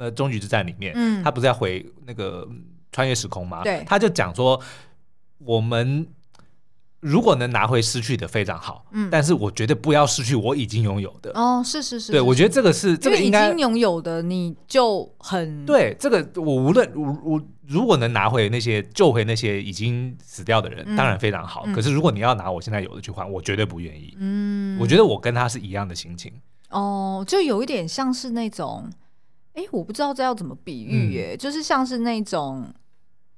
[0.00, 2.48] 呃，终局之战里面，嗯，他不是要回那个
[2.90, 3.62] 穿越时空吗？
[3.62, 4.58] 对，他就讲说，
[5.36, 6.08] 我们
[7.00, 11.30] 如果能拿回失去的非常好，嗯，但是我绝对不要失去我已经拥有的。
[11.34, 21.66] 哦，是是是，对，我觉得这个是这个已经拥有的，你就很对这个，我无论我我如果能拿回那些救回那些已经死掉的人，当然非常好。
[21.74, 24.16] 可是如果你要拿我现在有的去换，我绝对不愿意。
[24.18, 26.32] 嗯，我觉得我跟他是一样的心情。
[26.70, 28.90] 哦，就有一点像是那种。
[29.54, 32.72] 哎，我不知道这要怎么比喻耶，嗯、就是像是那种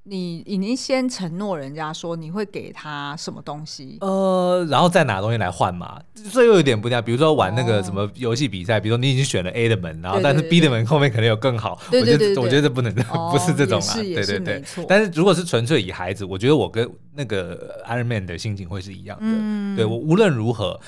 [0.05, 7.03] 你已经先承诺人家说你会给他什么东西，呃，然后再拿东西来换嘛，所以又有点不一样。
[7.03, 14.65] 比如说玩那个什么游戏比赛，哦、比如说你已经选了 A 的门，然后但是 B 的门后面可能有更好，我觉得我觉得这不能，哦、 不是这种啊，对对对。
[14.89, 19.25] 但是如果是纯粹以孩子，我觉得我跟那个 Iron Man 的心情会是一样的。
[19.27, 20.79] 嗯、对我无论如何。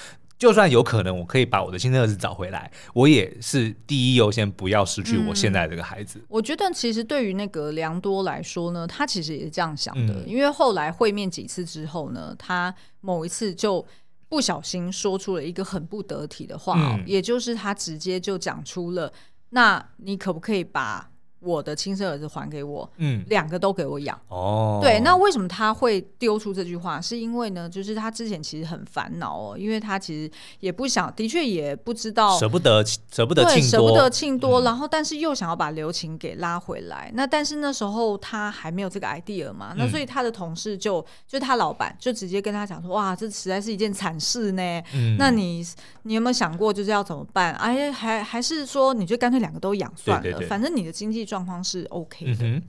[0.45, 6.19] 就算有可能，我可以把我的亲生儿子找回来，我也是第一优先，不要失去我现在这个孩子。
[6.19, 13.83] 嗯，我觉得其实对于那个良多来说呢，他其实也是这样想的，嗯，因为后来会面几次之后呢，他某一次就
[14.29, 19.11] 不小心说出了一个很不得体的话，嗯，也就是他直接就讲出了，
[19.49, 21.11] 那你可不可以把
[21.45, 24.19] 我的亲生儿子还给我，嗯，两个都给我养。
[24.29, 27.01] 哦，对，那为什么他会丢出这句话？
[27.01, 30.31] 是因为呢，就是他之前其实很烦恼哦，因为他其实
[30.61, 37.11] 也不想，的确也不知道舍不得舍不得对舍不得庆多，嗯、然后但是又想要把刘晴给拉回来。
[37.15, 44.63] 那但是那时候他还没有这个 idea 嘛，嗯、那所以他的同事就就他老板就直接跟他讲说，哇，这实在是一件惨事呢。
[44.95, 45.65] 嗯、那你
[46.03, 47.53] 你有没有想过就是要怎么办？
[47.55, 52.45] 哎，还还是说你就干脆两个都养算了，对对对，反正你的经济状状况是 OK 的。
[52.45, 52.63] 嗯、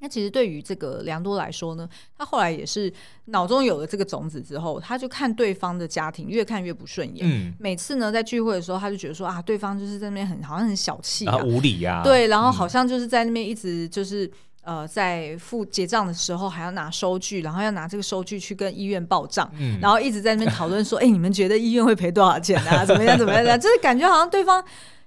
[0.00, 2.92] 那其实对于这个良多来说呢，他后来也是
[3.26, 7.26] 脑中有了这个种子之后，他就看对方的家庭越看越不顺眼。
[7.26, 12.04] 嗯、每次呢在聚会的时候，他就觉得说啊，对方就是在那边很好像很小气啊，无理呀、啊。
[12.04, 14.26] 对，然后好像就是在那边一直就是、
[14.64, 22.84] 嗯、呃，在付结账的时候还要拿收据，然后要拿这个收据去跟医院报账，嗯、然后一直在那边讨论说，哎、欸，你们觉得医院会赔多少钱啊？
[22.84, 23.16] 怎么样？
[23.16, 23.58] 怎么样？
[23.58, 24.62] 就是感觉好像对方。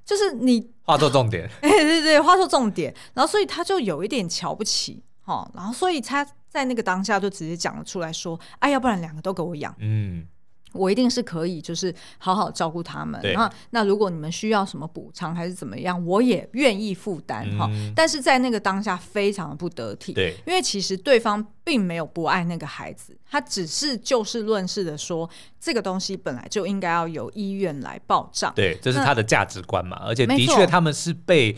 [0.09, 10.25] 就是你画错重点，哎， 对对对，画错重点，然后所以他就有一点瞧不起，哈，然后所以他在那个当下就直接讲了出来说，哎，要不然两个都给我养，嗯，
[10.73, 13.19] 我一定是可以，就是好好照顾他们。
[13.33, 17.69] 那那如果你们需要什么补偿还是怎么样，我也愿意负担哈。
[17.95, 25.29] 但是在那个当下非常的不得体，对，因为其实对方并没有不爱那个孩子，他只是就事论事的说，
[25.59, 28.53] 这个东西本来就应该要由医院来报账。
[28.55, 30.01] 对，这是他的价值观嘛。
[30.05, 31.55] 而且的确他们是被。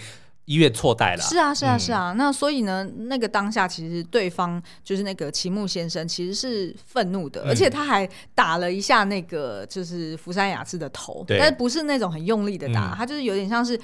[0.52, 2.12] 医院错待了，是啊，是啊，是啊。
[2.12, 13.80] 嗯、那所以呢，那个当下其实对方就是那个齐木先生，其实是愤怒的，嗯、而且他还打了一下那个就是福山雅治的头，对但是不是那种很用力的打，嗯、他就是有点像是。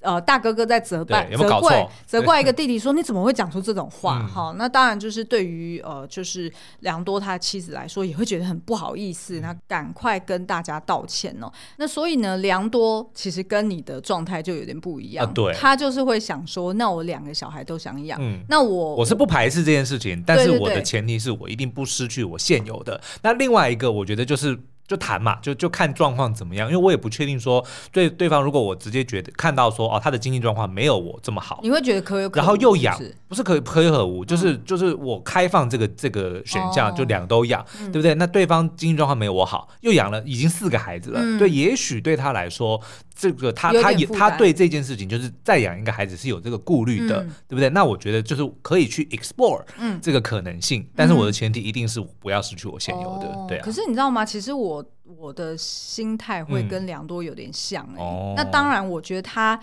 [0.00, 11.52] 呃，大哥哥在责备、责怪、 责怪一个弟弟说：“你怎么会讲出这种话？”哈，那当然就是对于呃，就是良多他妻子来说，也会觉得很不好意思，那赶快跟大家道歉哦。
[11.78, 23.00] 那所以呢，良多其实跟你的状态就有点不一样，对，他就是会想说：“那我两个小孩都想养，嗯，那我我是不排斥这件事情，但是我的前提是我一定不失去我现有的。
[23.22, 24.56] 那另外一个，我觉得就是。
[24.88, 32.98] 就谈嘛，就就看状况怎么样，因为我也不确定说对对方，如果我直接觉得看到说哦，他的经济状况没有我这么好，你会觉得可有可无，然后又养，
[33.28, 33.42] 不是？
[33.42, 38.14] 可有可有可无，就是就是我开放这个这个选项，就两个都养，对不对？
[38.14, 42.80] 那对方经济状况没有我好，又养了已经四个孩子了，对，也许对他来说，
[43.18, 47.68] 这个他他也他对这件事情就是再养一个孩子是有这个顾虑的，对不对？
[47.70, 49.62] 那我觉得就是可以去 explore
[50.00, 53.64] 这个可能性，但是我的前提一定是我不要失去我现有的，对啊。
[53.64, 54.24] 可是你知道吗？
[54.24, 54.84] 其实我。
[55.16, 59.58] 我的心态会跟良多有点像哎、欸，嗯哦、那当然，我觉得他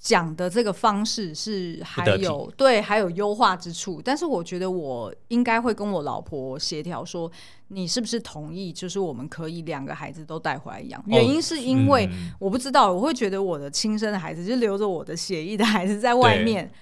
[0.00, 7.30] 讲的这个方式是还有对还有优化之处，但是我觉得我应该会跟我老婆协调说，
[7.68, 10.98] 你是不是同意，就是我们可以两个孩子都带回来养？
[11.02, 12.08] 哦、原因是因为
[12.38, 16.72] 我不知道，我会觉得我的亲生的孩子就留着我的血液的孩子在外面。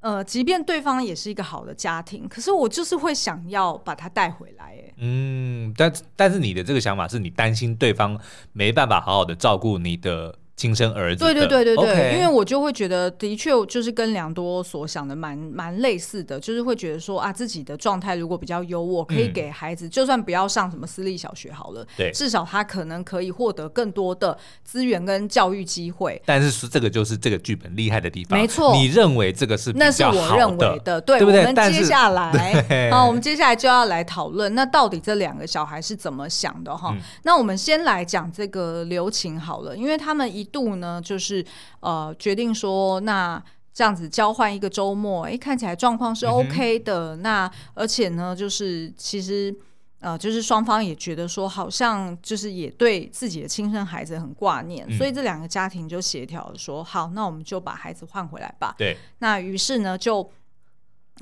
[0.00, 8.20] 呃，即便对方也是一个好的家庭，可是我就是会想要把他带回来，哎，嗯，但但是你的这个想法是你担心对方
[8.52, 10.38] 没办法好好的照顾你的。
[10.62, 12.14] 亲生儿子，对对对对对，Okay.
[12.14, 26.22] 因为我就会觉得，的确就是跟良多所想的蛮蛮类似的，就是会觉得说啊，自己的状态如果比较优渥，可以给孩子，嗯、就算不要上什么私立小学好了，对，至少他可能可以获得更多的资源跟教育机会。
[26.24, 31.40] 但是是这个就是这个剧本厉害的地方，没错，你认为这个是那是我认为的，对，对不对？
[31.40, 32.30] 我们接下来，
[32.68, 36.90] 对好，我们接下来就要来讨论，那到底这两个小孩是怎么想的哈？
[36.94, 41.44] 嗯、那我们先来讲这个刘晴好了，因为他们一度呢就是。
[41.80, 43.42] 呃，决定说，那
[43.74, 47.16] 这样子交换一个周末，哎，看起来状况是 OK 的。
[47.16, 49.52] 嗯、那而且呢，就是其实
[49.98, 58.76] 呃，就是双方也觉得说，好像就是也对自己的亲生孩子很挂念，嗯、所以这两个家庭就协调说，好，那我们就把孩子换回来吧。
[58.78, 60.30] 对，那于是呢，就。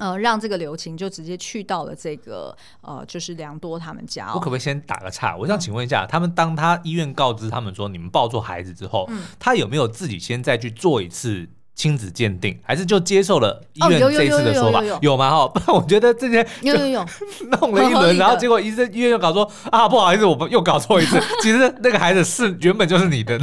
[0.00, 4.32] 呃，让这个刘琴就直接去到了这个呃，就是良多他们家、哦。
[4.34, 5.36] 我可不可以先打个岔？
[5.36, 14.82] 我想请问一下，嗯、他们当他医院告知他们说你们抱错孩子之后，嗯、他有没有自己先再去做一次亲子鉴定，还是就接受了医院这一次的说法？
[15.02, 15.30] 有吗？
[15.30, 17.06] 哈，不然我觉得这些有有有
[17.60, 23.38] 弄了一轮， 然后结果医生医院又搞说啊，不好意思，我们又搞错一次， 其实那个孩子是原本就是你的。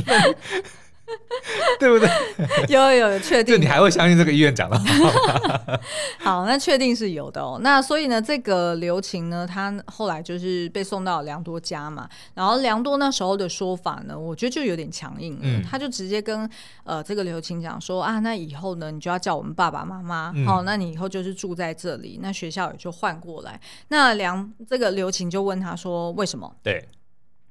[1.80, 2.10] 对不对？
[2.67, 3.56] 有有有确定？
[3.56, 5.80] 就你还会相信这个医院讲的话？
[6.20, 7.60] 好，那确定是有的哦。
[7.62, 12.08] 那所以呢，这个刘晴呢，他后来就是被送到梁多家嘛。
[12.34, 15.39] 然后梁多那时候的说法呢，我觉得就有点强硬了。
[15.43, 16.50] 嗯、他就直接跟
[16.84, 20.34] 呃这个刘晴讲说啊，那以后呢，你就要叫我们爸爸妈妈。
[20.36, 23.60] 嗯、好，那你以后就是住在这里，那学校也就换过来。
[23.88, 26.54] 那梁这个刘晴就问他说，为什么？
[26.62, 26.86] 对。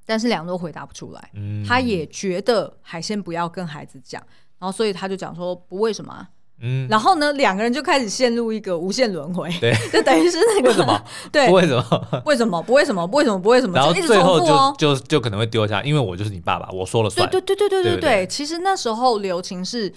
[0.07, 4.23] 但是良多回答不出来，嗯、他也觉得还先不要跟孩子讲，
[4.57, 6.29] 然后所以他就讲说不为什么、啊，
[6.61, 11.03] 嗯，然后呢两个人就开始陷入一个无限轮回，对，就等于是那个为什么？
[11.29, 12.23] 对，不为什么？
[12.25, 12.63] 为什么？
[12.63, 13.05] 不为什么？
[13.05, 13.37] 不为什么？
[13.37, 13.75] 不为什么？
[13.75, 17.29] 然后最后就就就可能会丢下，因为我就是你爸爸，我说了算。
[17.29, 19.89] 对对对对对对对，其实那时候刘晴是，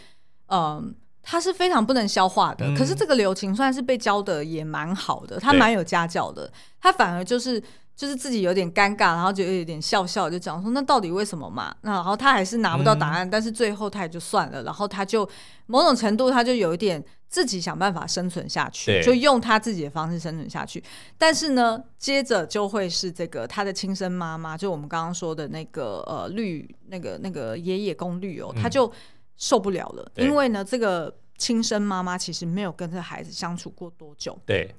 [0.49, 0.85] 嗯、呃，
[1.23, 6.51] 他是非常不能消化的，嗯、可是这个刘晴算是被教的也蛮好的，他蛮有家教的，
[6.83, 7.63] 他反而就是。
[8.01, 11.77] 就是自己有点尴尬，然后就有点笑笑，就讲说那到底为什么嘛？
[11.83, 14.63] 那然后他还是拿不到答案，嗯、但是最后他也就算了。
[14.63, 15.29] 然后他就
[15.67, 20.83] 某种程度他就有一点自己想办法生存下去，就用他自己的方式生存下去。
[21.19, 28.91] 但是呢，接着就会是这个他的亲生妈妈，就我们刚刚说的那个呃绿那个那个爷爷公绿哦，他就
[29.37, 34.39] 受不了了，嗯、因为呢这个亲生妈妈其实没有跟这孩子相处过多久。
[34.47, 34.75] 对。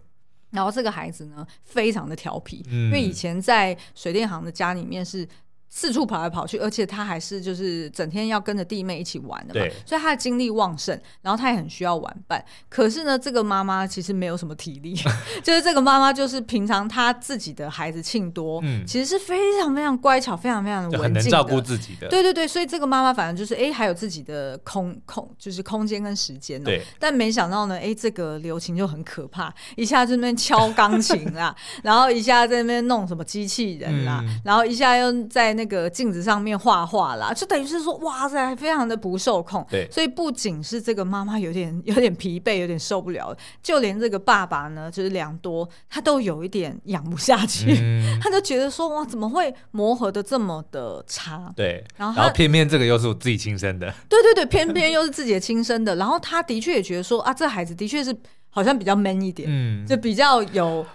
[0.52, 5.28] 然后这个孩子呢，非常的调皮，嗯、因为以前在水电行的家里面是
[5.74, 12.44] 四处跑来跑去，而且他还是就是整天要跟着弟妹一起玩的嘛，所以他的精力旺盛，然后他也很需要玩伴。
[12.68, 14.94] 可是呢，这个妈妈其实没有什么体力，
[15.42, 22.10] 就是这个妈妈就是平常她自己的孩子庆多，嗯，其实是非常非常乖巧，非常非常的文静的，很能照顾自己的。
[22.10, 26.66] 对对对，所以这个妈妈反正就是哎，还有自己的空空，就是空间跟时间呢。
[26.66, 26.82] 对。
[27.00, 39.66] 但没想到呢，哎，这个刘琴就很可怕，一下在那边敲钢琴啦， 然后一下在那边弄什么机器人啦，嗯、然后一下又在那个镜子上面画画啦，就等于是说，哇塞，非常的不受控。
[39.70, 51.52] 对，所以不仅是这个妈妈有点 有点疲惫，有点受不了，就连这个爸爸呢，就是良多，他都有一点养不下去，嗯、 他就觉得说，哇，怎么会磨合的这么的差？
[51.56, 58.16] 对，然后然后偏偏这个又是我自己亲生的，对 对对，偏偏又是自己的亲生的，然后他的确也觉得说，啊，这孩子的确是
[58.50, 60.86] 好像比较 man 一点，嗯，就比较有。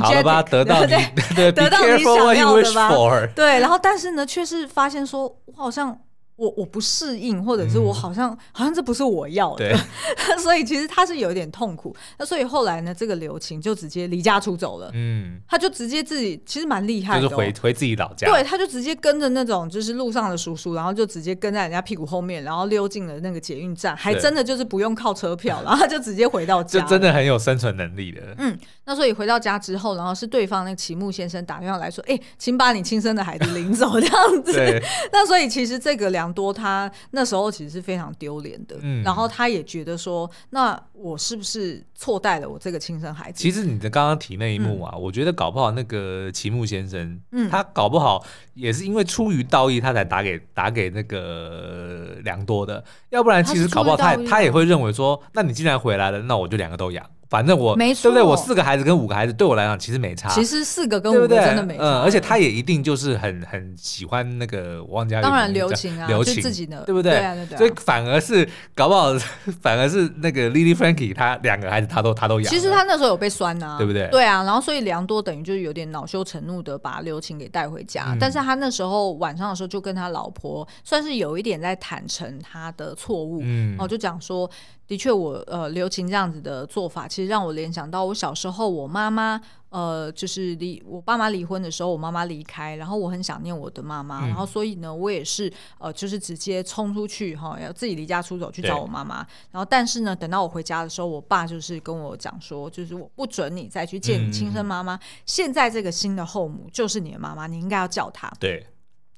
[0.00, 0.92] 好了吧，得到你
[1.34, 2.90] 对， 得到你想要的吧。
[3.34, 5.98] 对，然后但是呢，却是发现说，我好像。
[6.36, 9.76] 我我不适应，或者是我好像、嗯、好像这不是我要的，
[10.42, 11.94] 所以其实他是有一点痛苦。
[12.18, 14.90] 那所以后来呢，这个刘琴就直接离家出走了。
[14.94, 18.28] 嗯，他就直接自己其实蛮厉害的、哦，就是回回自己老家。
[18.28, 28.20] 对，他就直接跟着那种就是路上的叔叔，然后就直接跟在人家屁股后面，然后溜进了那个捷运站，还真的就是不用靠车票，然后他就直接回到家，就真的很有生存能力的。
[28.38, 34.82] 嗯，那所以回到家之后，然后是对方那个齐木先生打电话来说：“哎、欸，请把你亲生的孩子领走。”这样子。
[35.12, 36.23] 那所以其实这个两。
[36.32, 43.42] 多他那时候其实是非常丢脸的，嗯，然后他也觉得说，那我是不是错待了我这个亲生孩子？
[43.42, 57.04] 其实你的刚刚提那一幕啊，嗯、我觉得搞不好那个齐木先生，嗯，他搞不好也是因为出于道义，他才打给打给那个良多的，要不然其实搞不好他他也会认为说，那你既然回来了，那我就两个都养。
[57.28, 58.22] 反正我没错，对不对？
[58.22, 60.28] 我四个孩子跟五个孩子对我来讲其实没差。
[60.28, 61.82] 其实四个跟五个真的没差。
[61.82, 65.22] 嗯，而且他也一定就是很很喜欢那个汪家卫。
[65.22, 67.12] 当然刘琴啊，刘琴自己的，对不对？
[67.12, 67.58] 对啊，对啊。
[67.58, 69.12] 所以反而是搞不好，
[69.60, 72.52] 反而是那个 Lily Frankie 他两个孩子他都他都养。
[72.52, 74.06] 其实他那时候有被酸啊，对不对？
[74.08, 74.42] 对啊。
[74.44, 84.48] 然后所以良多等于就是有点恼羞成怒的把刘琴给带回家，但是他那时候晚上的时候就跟他老婆算是有一点在坦诚他的错误，嗯，然后就讲说。
[84.86, 99.26] 的确，我呃刘琴这样子的做法，其实让我联想到我小时候，我妈妈呃就是离我爸妈离婚的时候，我妈妈离开，然后我很想念我的妈妈，嗯、然后所以呢，我也是呃就是直接冲出去哈，要自己离家出走去找我妈妈。
[99.50, 108.30] 然后但是呢，等到我回家的时候，我爸就是跟我讲说，就是我不准你再去见你亲生妈妈，嗯、现在这个新的后母就是你的妈妈，你应该要叫她。
[108.38, 108.66] 对。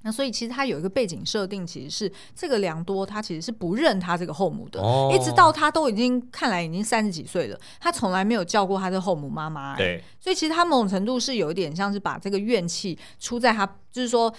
[0.06, 9.76] 那所以其实他有一个背景设定，其实是这个良多他其实是不认他这个后母的，哦、一直到他都已经看来已经三十几岁了，他从来没有叫过他的后母妈妈、欸。
[9.76, 14.32] 对，所以其实他某种程度是有一点像是把这个怨气出在他，就是说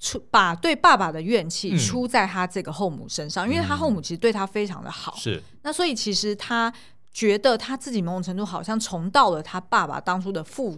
[0.00, 5.14] 出把对爸爸的怨气出在他这个后母身上，嗯、因为他后母其实对他非常的好。
[5.16, 6.72] 是，那所以其实他
[7.12, 10.76] 觉得他自己某种程度好像重到了他爸爸当初的覆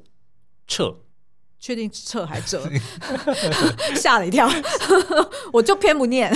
[0.66, 0.98] 辙。
[1.64, 2.62] 确定撤还折，
[3.96, 4.46] 吓了一跳，
[5.50, 6.30] 我就偏不念。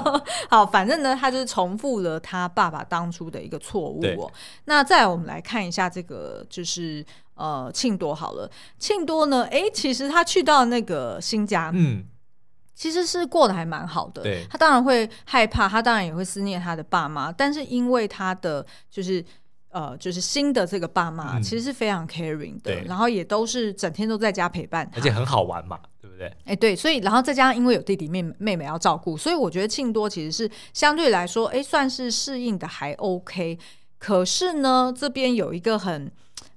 [0.50, 4.02] 好，反正呢，他就是重复了他爸爸当初的一个错误。
[4.18, 4.30] 哦
[4.66, 7.02] 那再我们来看一下这个，就是
[7.34, 8.50] 呃庆多好了。
[8.78, 12.04] 庆多呢，哎，其实他去到那个新家，嗯，
[12.74, 14.22] 其实是过得还蛮好的。
[14.50, 19.24] 他当然会害怕，他当然也会思念他的爸妈，但是因为他的就是。
[19.74, 26.28] 呃，就是新的这个爸妈其实是非常 caring 的，嗯、然后也都是整天都在家陪伴，而且很好玩嘛，对不对？
[26.44, 33.58] 哎、欸，对，所以然后再加上因为有弟弟妹妹妹妹要照顾，所以我觉得庆多其实是相对来说，哎，算是适应的还 OK。
[33.98, 36.08] 可是呢，这边有一个很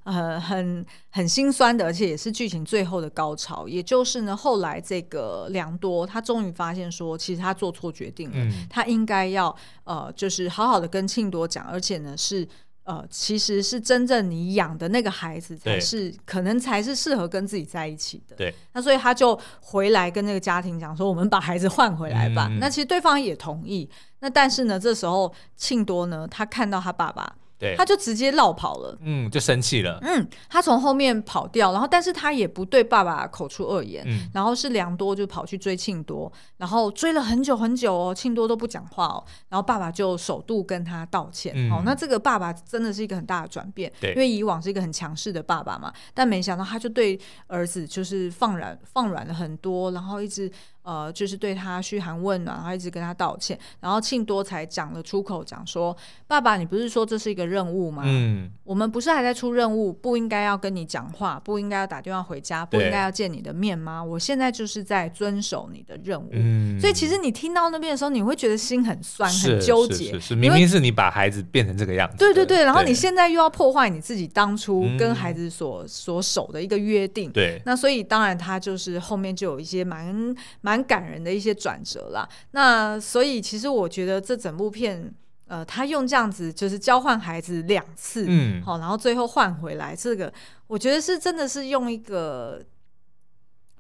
[0.04, 9.56] 呃很很心酸的，而且也是剧情最后的高潮，也就是呢，后来这个良多他终于发现说，其实他做错决定了，嗯、他应该要
[9.86, 12.48] 呃，就是好好的跟庆多讲，而且呢是。
[12.88, 18.36] 呃，其实是真正你养的那个孩子才是，可能才是适合跟自己在一起的。
[18.38, 22.48] 对，那所以他就回来跟那个家庭讲说：“我们把孩子换回来吧。
[22.50, 23.90] 嗯”那其实对方也同意。
[24.22, 27.36] 那但是呢，这时候庆多呢，他看到他爸爸。
[27.60, 50.52] 对，他就直接绕跑了，嗯，就生气了，嗯，他从后面跑掉，然后但是他也不对爸爸口出恶言，嗯，然后是良多就跑去追庆多，然后追了很久很久哦，庆多都不讲话哦，然后爸爸就首度跟他道歉，嗯、哦，那这个爸爸真的是一个很大的转变，对，因为以往是一个很强势的爸爸嘛，但没想到他就对儿子就是放软放软了很多，然后一直。
[50.88, 55.94] 呃，就是对他嘘寒问暖，然后一直跟他道歉，然后庆多才讲了出口，讲说
[56.28, 58.04] ：“爸爸，你不是说这是一个任务吗？
[58.06, 64.02] 嗯，我们不是还在出任务，不应该要跟你讲话，不应该要打电话回家，不应该要见你的面吗？
[64.02, 66.30] 我现在就是在遵守你的任务。
[66.32, 70.14] 嗯，所以其实你听到那边的时候，你会觉得心很酸，很纠结。
[70.14, 77.30] 是，是，是，明明是你把孩子变成这个样子，对对对，然后你现在又要破坏你自己当初跟孩子所、嗯、所守的一个约定。
[77.30, 80.77] 对，那所以当然他就是后面就有一些蛮蛮。
[80.78, 85.12] 蛮感人的一些转折啦，那所以其实我觉得这整部片，
[85.48, 90.32] 呃，他用这样子就是交换孩子两次，嗯，好，然后最后换回来，这个
[90.68, 92.64] 我觉得是真的是用一个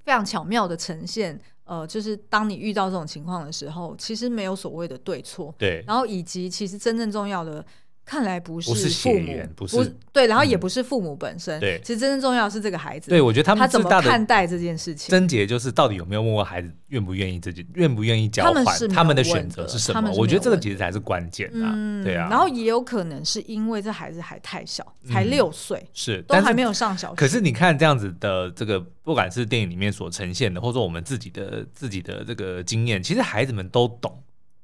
[0.04, 7.64] 非常巧妙的呈现，呃，就是当你遇到这种情况的时候，其实没有所谓的对错，对，然后以及其实真正重要的。
[8.08, 11.60] 看来不是父母，不是对，然后也不是父母本身。
[11.60, 13.10] 对，其实真正重要的是这个孩子。
[13.10, 15.12] 对，我觉得他们他怎么看待这件事情？
[15.12, 18.66] 症结就是到底有没有问过孩子愿不愿意自己，愿不愿意交换？
[18.88, 20.10] 他们的选择是什么？
[20.16, 21.76] 我觉得这个其实才是关键啊。
[22.02, 22.30] 对啊。
[22.32, 27.16] 然后也有可能是因为这孩子还太小，才六岁，是都还没有上小学。
[27.16, 34.18] 可是你看这样子的这个，不管是电影里面所呈现的，或者说我们自己的自己的这个经验，其实孩子们都懂。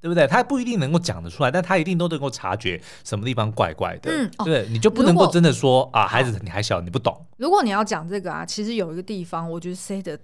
[0.03, 0.27] 对不对？
[0.27, 4.11] 他不一定能够讲得出来，但他一定都能够察觉什么地方怪怪的。
[4.11, 7.25] 嗯，哦、对，你就不能够真的说啊，孩子你还小，你不懂。
[7.37, 10.19] 如果你要讲这个啊，其实有一个地方，我觉得 say 的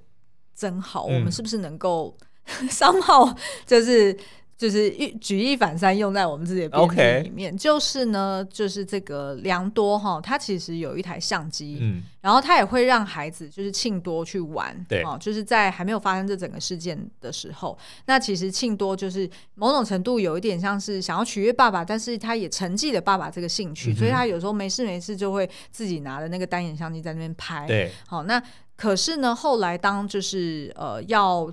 [0.53, 2.17] 真好，嗯、我们是不是能够
[2.69, 3.34] somehow
[3.65, 4.17] 就是。
[4.60, 28.43] 就是一举一反三用在我们自己的编剧里面.就是呢，就是这个良多哈，他其实有一台相机，嗯，然后他也会让孩子就是庆多去玩，对，哦，就是在还没有发生这整个事件的时候，那其实庆多就是某种程度有一点像是想要取悦爸爸，但是他也承继了爸爸这个兴趣，嗯、所以他有时候没事没事就会自己拿着那个单眼相机在那边拍，对，好，那
[28.76, 31.49] 可是呢，后来当就是呃要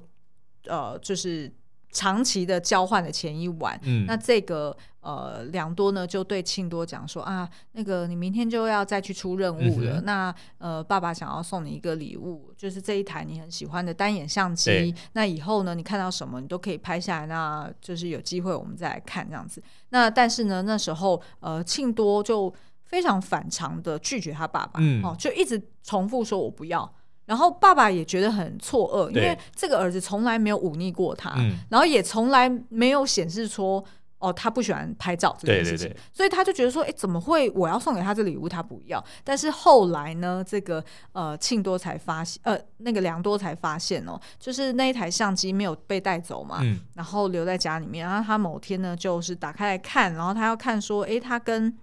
[0.67, 1.53] 呃就是。
[1.97, 14.95] 长期的交换的前一晚，嗯、那这个呃良多呢就对庆多讲说啊，那个你明天就要再去出任务了，嗯、那呃爸爸想要送你一个礼物，就是这一台你很喜欢的单眼相机。
[15.15, 19.63] 那以后呢，你看到什么你都可以拍下来，那就是有机会我们再来看这样子。
[19.89, 22.53] 那但是呢，那时候呃庆多就
[22.85, 26.93] 非常反常的拒绝他爸爸，嗯、哦，就一直重复说我不要。
[27.27, 33.85] 然后爸爸也觉得很错愕，因为这个儿子从来没有忤逆过他，嗯、然后也从来没有显示说
[34.19, 39.05] 哦他不喜欢拍照这件事情，对对对，所以他就觉得说，哎，怎么会我要送给他这礼物他不要？
[39.25, 51.77] 但是后来呢，这个呃庆多才发现，呃那个良多才发现哦，就是那一台相机没有被带走嘛，嗯、然后留在家里面，然后他某天呢就是打开来看，然后他要看说，哎，他跟。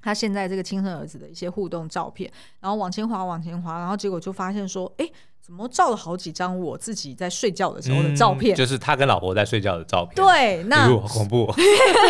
[0.00, 2.30] 他现在这个亲生儿子的一些互动照片，
[2.60, 8.54] 然后往前滑，往前滑，然后结果就发现说，哎，怎么照了好几张我自己在睡觉的时候的照片？
[8.54, 10.14] 嗯、就是他跟老婆在睡觉的照片。
[10.14, 11.54] 对，那、恐怖、哦。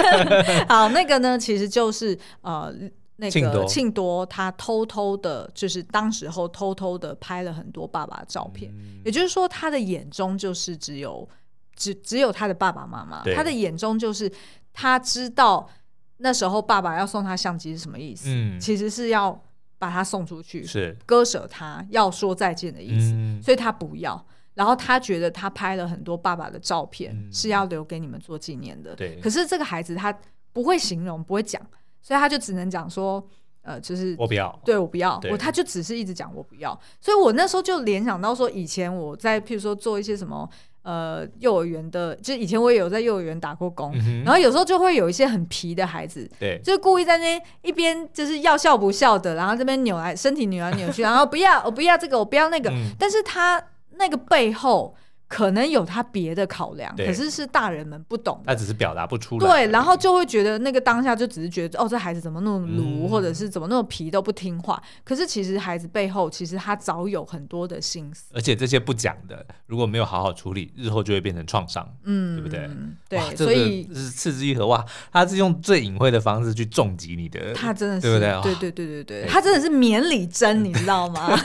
[0.69, 2.73] 好，那个呢，其实就是呃，
[3.17, 11.27] 那个庆多他偷偷的，就是当时候偷偷的拍了很多爸爸的照片，嗯、也就是说，他的眼中就是只有
[11.75, 14.31] 只只有他的爸爸妈妈，他的眼中就是
[14.73, 15.69] 他知道。
[16.19, 18.29] 那时候爸爸要送他相机是什么意思？
[18.29, 19.41] 嗯，其实是要
[19.79, 23.13] 把他送出去，是割舍他，要说再见的意思。
[23.15, 24.27] 嗯，所以他不要。
[24.55, 28.95] 然后他觉得他拍了很多爸爸的照片，嗯，是要留给你们做纪念的。
[28.97, 29.21] 对。
[29.21, 30.13] 可是这个孩子他
[30.53, 31.65] 不会形容，不会讲，
[32.03, 33.25] 所以他就只能讲说，
[33.63, 36.79] 呃，就是我不要，对我不要，我他就只是一直讲我不要。
[37.01, 40.49] 所以我那时候就联想到说，以前我在譬如说做一些什么。
[40.89, 53.63] 呃，幼儿园的，就以前我也有在幼儿园打过工，嗯、然后有时候就会有一些很皮的孩子，对，就故意在那一边就是要笑不笑的，然后这边扭来身体扭来扭去，然后不要，我不要这个，我不要那个，嗯、但是他
[53.99, 54.97] 那个背后。
[55.29, 59.47] 可能有他别的考量，可是是大人们不懂，他只是表达不出来。
[59.47, 64.83] 对，然后就会觉得那个当下就只是觉得，哦，这孩子怎么那么鲁，嗯、或者是怎么那么皮都不听话。
[65.05, 72.71] 可是其实孩子背后其实他早有很多的心思，而且这些不讲的，如果没有好好处理，日后就会变成创伤，嗯，对不对？
[73.09, 78.55] 对，所以是嗤之以鼻哇，他是用最隐晦的方式去重击你的，他真的是，对不对？
[78.55, 81.37] 对对对对对，他真的是免礼针，你知道吗？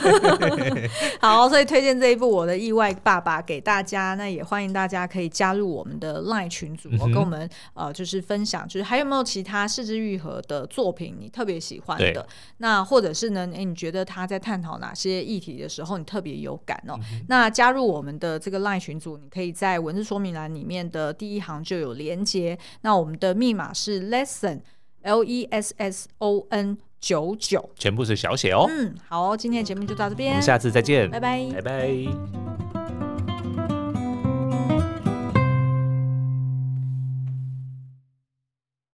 [1.20, 12.26] 好，所以推荐这一部《我的意外爸爸》给大家，那也欢迎大家可以加入我们的 LINE 群组，跟我们呃就是分享，就是还有没有其他四肢愈合的作品你特别喜欢的？
[12.58, 13.48] 那或者是呢？
[13.54, 16.98] 诶，你觉得他在探讨哪些议题的时候你特别有感哦？
[17.12, 22.58] 嗯、那加入我们的这个 LINE 群组，你可以在文字说明栏里面的第一行就有连接。
[22.82, 24.60] 那我们的密码是 lesson
[25.02, 28.64] l e s s o n 九九，全部是小写哦。
[28.68, 32.63] 嗯，好，今天的节目就到这边，我们下次再见，拜拜，拜拜。